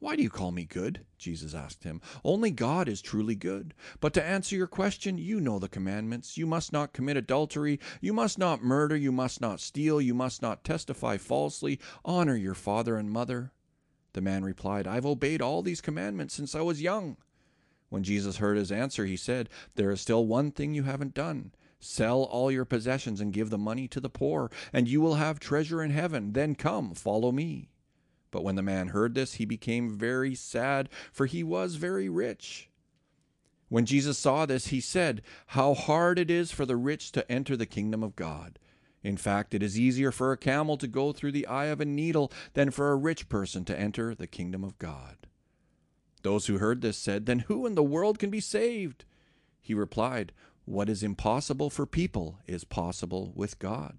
Why 0.02 0.16
do 0.16 0.24
you 0.24 0.32
call 0.32 0.52
me 0.52 0.66
good? 0.66 1.06
Jesus 1.20 1.54
asked 1.54 1.84
him. 1.84 2.02
Only 2.24 2.50
God 2.50 2.90
is 2.90 3.04
truly 3.04 3.36
good. 3.36 3.76
But 4.00 4.16
to 4.16 4.24
answer 4.24 4.56
your 4.56 4.66
question, 4.66 5.20
you 5.20 5.40
know 5.40 5.60
the 5.60 5.70
commandments. 5.70 6.40
You 6.40 6.48
must 6.48 6.74
not 6.74 6.92
commit 6.92 7.18
adultery. 7.18 7.80
You 8.02 8.12
must 8.12 8.40
not 8.40 8.64
murder. 8.64 8.98
You 8.98 9.12
must 9.12 9.42
not 9.42 9.60
steal. 9.60 10.02
You 10.02 10.16
must 10.16 10.42
not 10.42 10.64
testify 10.64 11.18
falsely. 11.18 11.80
Honor 12.04 12.36
your 12.36 12.56
father 12.56 12.98
and 12.98 13.12
mother. 13.12 13.52
The 14.14 14.22
man 14.22 14.44
replied, 14.44 14.88
I've 14.88 15.06
obeyed 15.06 15.40
all 15.40 15.62
these 15.62 15.82
commandments 15.82 16.34
since 16.34 16.56
I 16.56 16.62
was 16.62 16.82
young. 16.82 17.18
When 17.90 18.02
Jesus 18.02 18.38
heard 18.38 18.58
his 18.58 18.72
answer, 18.72 19.06
he 19.06 19.16
said, 19.16 19.50
There 19.76 19.92
is 19.92 20.02
still 20.02 20.26
one 20.26 20.50
thing 20.50 20.74
you 20.74 20.82
haven't 20.82 21.14
done. 21.14 21.52
Sell 21.80 22.24
all 22.24 22.52
your 22.52 22.66
possessions 22.66 23.22
and 23.22 23.32
give 23.32 23.52
the 23.52 23.58
money 23.60 23.88
to 23.90 24.00
the 24.00 24.10
poor, 24.10 24.50
and 24.74 24.88
you 24.88 25.00
will 25.00 25.16
have 25.16 25.40
treasure 25.40 25.84
in 25.84 25.92
heaven. 25.92 26.34
Then 26.34 26.56
come, 26.56 26.96
follow 26.96 27.32
me. 27.32 27.70
But 28.32 28.44
when 28.44 28.56
the 28.56 28.62
man 28.62 28.90
heard 28.90 29.14
this, 29.14 29.34
he 29.34 29.46
became 29.46 29.98
very 29.98 30.34
sad, 30.34 30.90
for 31.12 31.26
he 31.26 31.44
was 31.44 31.76
very 31.76 32.10
rich. 32.10 32.70
When 33.70 33.86
Jesus 33.86 34.18
saw 34.18 34.46
this, 34.46 34.68
he 34.68 34.82
said, 34.82 35.22
How 35.48 35.74
hard 35.74 36.18
it 36.18 36.32
is 36.32 36.52
for 36.52 36.66
the 36.66 36.76
rich 36.76 37.12
to 37.14 37.30
enter 37.32 37.56
the 37.56 37.66
kingdom 37.66 38.04
of 38.04 38.16
God. 38.16 38.58
In 39.04 39.18
fact, 39.18 39.54
it 39.54 39.64
is 39.64 39.80
easier 39.80 40.12
for 40.12 40.32
a 40.32 40.38
camel 40.38 40.78
to 40.78 40.88
go 40.88 41.12
through 41.12 41.32
the 41.32 41.48
eye 41.48 41.66
of 41.66 41.82
a 41.82 41.86
needle 41.86 42.32
than 42.54 42.72
for 42.72 42.92
a 42.92 42.96
rich 42.96 43.30
person 43.30 43.66
to 43.66 43.80
enter 43.80 44.14
the 44.14 44.28
kingdom 44.28 44.64
of 44.64 44.78
God. 44.78 45.28
Those 46.22 46.48
who 46.48 46.58
heard 46.58 46.82
this 46.82 46.98
said, 46.98 47.26
Then 47.26 47.40
who 47.40 47.66
in 47.66 47.76
the 47.76 47.84
world 47.84 48.20
can 48.20 48.30
be 48.30 48.40
saved? 48.40 49.06
He 49.60 49.74
replied, 49.74 50.34
what 50.66 50.90
is 50.90 51.04
impossible 51.04 51.70
for 51.70 51.86
people 51.86 52.40
is 52.46 52.64
possible 52.64 53.34
with 53.36 53.60
God. 53.60 53.98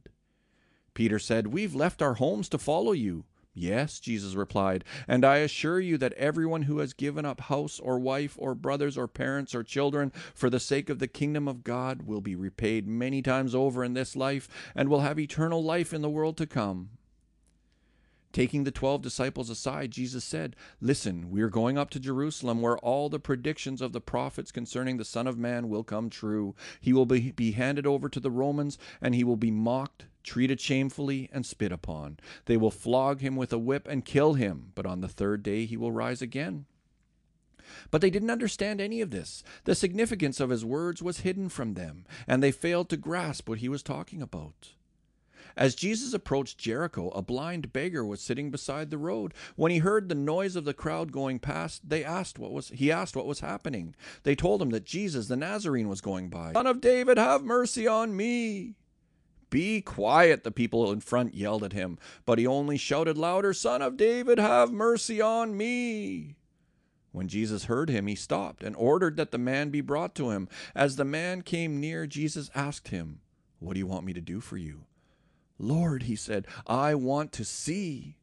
Peter 0.95 1.19
said, 1.19 1.49
We've 1.49 1.75
left 1.75 2.01
our 2.01 2.15
homes 2.15 2.49
to 2.51 2.59
follow 2.59 2.93
you. 2.93 3.25
Yes, 3.55 4.01
Jesus 4.01 4.35
replied, 4.35 4.83
and 5.07 5.27
I 5.27 5.39
assure 5.39 5.79
you 5.79 5.99
that 5.99 6.15
everyone 6.15 6.63
who 6.63 6.79
has 6.79 6.95
given 6.95 7.27
up 7.27 7.43
house 7.43 7.79
or 7.79 7.99
wife 7.99 8.35
or 8.39 8.55
brothers 8.55 8.97
or 8.97 9.07
parents 9.07 9.55
or 9.55 9.63
children 9.63 10.11
for 10.35 10.49
the 10.49 10.59
sake 10.59 10.89
of 10.89 11.01
the 11.01 11.07
kingdom 11.07 11.47
of 11.47 11.63
God 11.63 12.07
will 12.07 12.23
be 12.23 12.35
repaid 12.35 12.89
many 12.89 13.21
times 13.21 13.55
over 13.55 13.85
in 13.85 13.93
this 13.93 14.17
life 14.17 14.49
and 14.75 14.89
will 14.89 15.01
have 15.01 15.19
eternal 15.19 15.63
life 15.63 15.93
in 15.93 16.01
the 16.01 16.09
world 16.09 16.39
to 16.39 16.47
come. 16.47 16.91
Taking 18.33 18.65
the 18.65 18.71
twelve 18.71 19.03
disciples 19.03 19.51
aside, 19.51 19.91
Jesus 19.91 20.25
said, 20.25 20.57
Listen, 20.81 21.31
we 21.31 21.43
are 21.43 21.51
going 21.51 21.77
up 21.77 21.91
to 21.91 22.01
Jerusalem, 22.01 22.63
where 22.63 22.79
all 22.79 23.11
the 23.11 23.19
predictions 23.19 23.83
of 23.83 23.93
the 23.93 24.01
prophets 24.01 24.51
concerning 24.51 24.97
the 24.97 25.05
Son 25.05 25.27
of 25.27 25.37
Man 25.37 25.69
will 25.69 25.85
come 25.85 26.09
true. 26.09 26.55
He 26.81 26.95
will 26.95 27.05
be, 27.05 27.31
be 27.33 27.53
handed 27.53 27.87
over 27.87 28.09
to 28.09 28.21
the 28.21 28.31
Romans, 28.31 28.79
and 29.03 29.15
he 29.15 29.23
will 29.23 29.37
be 29.37 29.51
mocked, 29.51 30.07
treated 30.23 30.61
shamefully, 30.61 31.29
and 31.31 31.45
spit 31.45 31.73
upon. 31.73 32.19
They 32.47 32.57
will 32.57 32.71
flog 32.71 33.21
him 33.21 33.37
with 33.37 33.53
a 33.53 33.59
whip 33.59 33.87
and 33.87 34.05
kill 34.05 34.35
him, 34.35 34.73
but 34.75 34.87
on 34.87 35.03
the 35.03 35.09
third 35.09 35.43
day 35.43 35.67
he 35.67 35.77
will 35.77 35.93
rise 35.93 36.23
again. 36.23 36.65
But 37.91 38.01
they 38.01 38.11
didn't 38.11 38.31
understand 38.31 38.81
any 38.81 39.03
of 39.03 39.11
this. 39.11 39.45
The 39.65 39.75
significance 39.75 40.41
of 40.41 40.51
his 40.51 40.65
words 40.65 41.03
was 41.03 41.21
hidden 41.21 41.51
from 41.51 41.75
them, 41.75 42.07
and 42.27 42.43
they 42.43 42.51
failed 42.51 42.89
to 42.91 42.97
grasp 42.97 43.49
what 43.49 43.59
he 43.59 43.69
was 43.69 43.83
talking 43.83 44.23
about. 44.23 44.71
As 45.57 45.75
Jesus 45.75 46.15
approached 46.15 46.59
Jericho, 46.59 47.09
a 47.11 47.23
blind 47.23 47.73
beggar 47.73 48.05
was 48.05 48.21
sitting 48.21 48.51
beside 48.51 48.91
the 48.91 48.99
road. 48.99 49.35
When 49.57 49.71
he 49.71 49.79
heard 49.79 50.09
the 50.09 50.15
noise 50.15 50.57
of 50.57 50.65
the 50.65 50.75
crowd 50.75 51.13
going 51.13 51.39
past, 51.39 51.89
they 51.89 52.05
asked 52.05 52.39
what 52.39 52.53
was 52.53 52.69
he 52.69 52.91
asked 52.91 53.17
what 53.17 53.27
was 53.27 53.41
happening. 53.41 53.95
They 54.23 54.35
told 54.35 54.63
him 54.63 54.71
that 54.71 54.85
Jesus 54.85 55.29
the 55.29 55.37
Nazarene 55.37 55.89
was 55.89 56.01
going 56.01 56.29
by. 56.29 56.53
Son 56.53 56.67
of 56.67 56.81
David, 56.81 57.19
have 57.19 57.43
mercy 57.43 57.87
on 57.87 58.17
me. 58.17 58.75
Be 59.51 59.83
quiet, 59.83 60.45
the 60.45 60.51
people 60.51 60.91
in 60.93 61.01
front 61.01 61.35
yelled 61.35 61.63
at 61.63 61.75
him, 61.75 61.99
but 62.25 62.39
he 62.39 62.47
only 62.47 62.79
shouted 62.79 63.19
louder, 63.19 63.53
Son 63.53 63.83
of 63.83 63.99
David, 63.99 64.39
have 64.39 64.73
mercy 64.73 65.21
on 65.21 65.55
me. 65.55 66.37
When 67.13 67.29
Jesus 67.29 67.65
heard 67.65 67.91
him, 67.91 68.07
he 68.07 68.15
stopped 68.15 68.63
and 68.63 68.75
ordered 68.75 69.17
that 69.19 69.31
the 69.31 69.37
man 69.37 69.69
be 69.69 69.83
brought 69.83 70.15
to 70.15 70.31
him. 70.31 70.49
As 70.75 70.97
the 70.97 71.05
man 71.05 71.43
came 71.43 71.79
near, 71.79 72.07
Jesus 72.07 72.51
asked 72.55 72.89
him, 72.89 73.21
What 73.59 73.75
do 73.75 73.79
you 73.79 73.87
want 73.87 74.07
me 74.07 74.15
to 74.15 74.23
do 74.23 74.41
for 74.41 74.57
you? 74.57 74.87
Lord, 75.63 76.03
he 76.03 76.17
said, 76.17 76.47
I 76.67 76.95
want 76.97 77.31
to 77.33 77.45
see. 77.45 78.17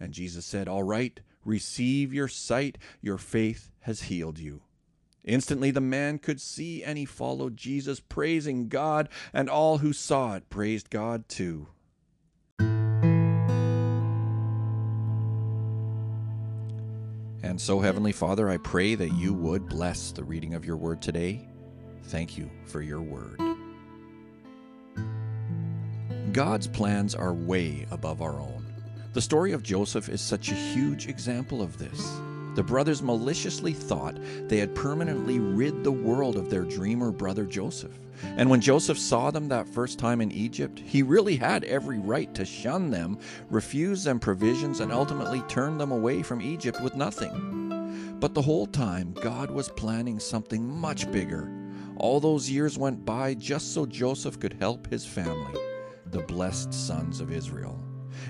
And 0.00 0.12
Jesus 0.12 0.44
said, 0.44 0.68
All 0.68 0.82
right, 0.82 1.20
receive 1.44 2.12
your 2.12 2.28
sight. 2.28 2.76
Your 3.00 3.18
faith 3.18 3.70
has 3.82 4.02
healed 4.02 4.38
you. 4.38 4.62
Instantly 5.22 5.70
the 5.70 5.80
man 5.80 6.18
could 6.18 6.40
see, 6.40 6.82
and 6.82 6.98
he 6.98 7.04
followed 7.04 7.56
Jesus, 7.56 8.00
praising 8.00 8.68
God, 8.68 9.08
and 9.32 9.48
all 9.48 9.78
who 9.78 9.92
saw 9.92 10.34
it 10.34 10.50
praised 10.50 10.90
God 10.90 11.28
too. 11.28 11.68
And 17.42 17.60
so, 17.60 17.80
Heavenly 17.80 18.12
Father, 18.12 18.48
I 18.48 18.56
pray 18.56 18.94
that 18.96 19.12
you 19.12 19.34
would 19.34 19.68
bless 19.68 20.10
the 20.12 20.24
reading 20.24 20.54
of 20.54 20.64
your 20.64 20.76
word 20.76 21.00
today. 21.00 21.48
Thank 22.04 22.36
you 22.36 22.50
for 22.64 22.82
your 22.82 23.02
word. 23.02 23.49
God's 26.32 26.68
plans 26.68 27.16
are 27.16 27.34
way 27.34 27.86
above 27.90 28.22
our 28.22 28.38
own. 28.38 28.64
The 29.14 29.20
story 29.20 29.50
of 29.50 29.64
Joseph 29.64 30.08
is 30.08 30.20
such 30.20 30.50
a 30.50 30.54
huge 30.54 31.08
example 31.08 31.60
of 31.60 31.76
this. 31.76 32.20
The 32.54 32.62
brothers 32.62 33.02
maliciously 33.02 33.72
thought 33.72 34.16
they 34.46 34.58
had 34.58 34.74
permanently 34.74 35.40
rid 35.40 35.82
the 35.82 35.90
world 35.90 36.36
of 36.36 36.48
their 36.48 36.62
dreamer 36.62 37.10
brother 37.10 37.46
Joseph. 37.46 37.98
And 38.22 38.48
when 38.48 38.60
Joseph 38.60 38.98
saw 38.98 39.32
them 39.32 39.48
that 39.48 39.66
first 39.66 39.98
time 39.98 40.20
in 40.20 40.30
Egypt, 40.30 40.78
he 40.78 41.02
really 41.02 41.34
had 41.34 41.64
every 41.64 41.98
right 41.98 42.32
to 42.34 42.44
shun 42.44 42.90
them, 42.90 43.18
refuse 43.48 44.04
them 44.04 44.20
provisions, 44.20 44.78
and 44.78 44.92
ultimately 44.92 45.40
turn 45.48 45.78
them 45.78 45.90
away 45.90 46.22
from 46.22 46.42
Egypt 46.42 46.80
with 46.80 46.94
nothing. 46.94 48.16
But 48.20 48.34
the 48.34 48.42
whole 48.42 48.66
time, 48.66 49.14
God 49.20 49.50
was 49.50 49.68
planning 49.70 50.20
something 50.20 50.64
much 50.64 51.10
bigger. 51.10 51.50
All 51.96 52.20
those 52.20 52.48
years 52.48 52.78
went 52.78 53.04
by 53.04 53.34
just 53.34 53.74
so 53.74 53.84
Joseph 53.84 54.38
could 54.38 54.56
help 54.60 54.86
his 54.86 55.04
family 55.04 55.69
the 56.10 56.20
blessed 56.20 56.72
sons 56.72 57.20
of 57.20 57.32
Israel. 57.32 57.78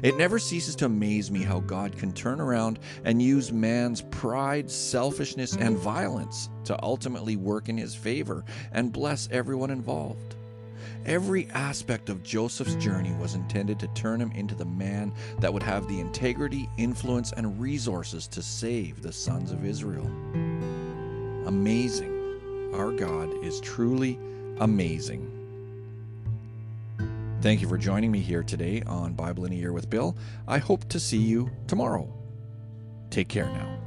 It 0.03 0.17
never 0.17 0.39
ceases 0.39 0.77
to 0.77 0.87
amaze 0.87 1.31
me 1.31 1.43
how 1.43 1.61
God 1.61 1.97
can 1.97 2.13
turn 2.13 2.41
around 2.41 2.79
and 3.05 3.21
use 3.21 3.53
man's 3.53 4.03
pride, 4.03 4.71
selfishness, 4.71 5.57
and 5.57 5.77
violence 5.77 6.49
to 6.65 6.83
ultimately 6.83 7.37
work 7.37 7.69
in 7.69 7.77
his 7.77 7.95
favor 7.95 8.45
and 8.73 8.93
bless 8.93 9.29
everyone 9.31 9.71
involved. 9.71 10.37
Every 11.07 11.49
aspect 11.51 12.11
of 12.11 12.23
Joseph's 12.23 12.75
journey 12.75 13.13
was 13.21 13.35
intended 13.35 13.79
to 13.81 13.89
turn 13.89 14.21
him 14.21 14.33
into 14.33 14.55
the 14.55 14.67
man 14.67 15.13
that 15.39 15.53
would 15.53 15.63
have 15.63 15.89
the 15.89 15.99
integrity, 15.99 16.69
influence, 16.77 17.33
and 17.33 17.61
resources 17.61 18.29
to 18.29 18.43
save 18.43 19.01
the 19.03 19.13
sons 19.13 19.51
of 19.51 19.65
Israel. 19.65 20.07
Amazing. 21.47 22.71
Our 22.75 22.93
God 22.93 23.33
is 23.43 23.61
truly 23.61 24.19
amazing. 24.59 25.40
Thank 27.41 27.63
you 27.63 27.69
for 27.69 27.79
joining 27.79 28.13
me 28.13 28.21
here 28.21 28.43
today 28.43 28.83
on 28.87 29.15
Bible 29.15 29.47
in 29.47 29.53
a 29.53 29.55
Year 29.55 29.73
with 29.73 29.89
Bill. 29.89 30.15
I 30.47 30.59
hope 30.59 30.87
to 30.91 31.01
see 31.01 31.17
you 31.17 31.51
tomorrow. 31.67 32.13
Take 33.09 33.29
care 33.29 33.47
now. 33.47 33.80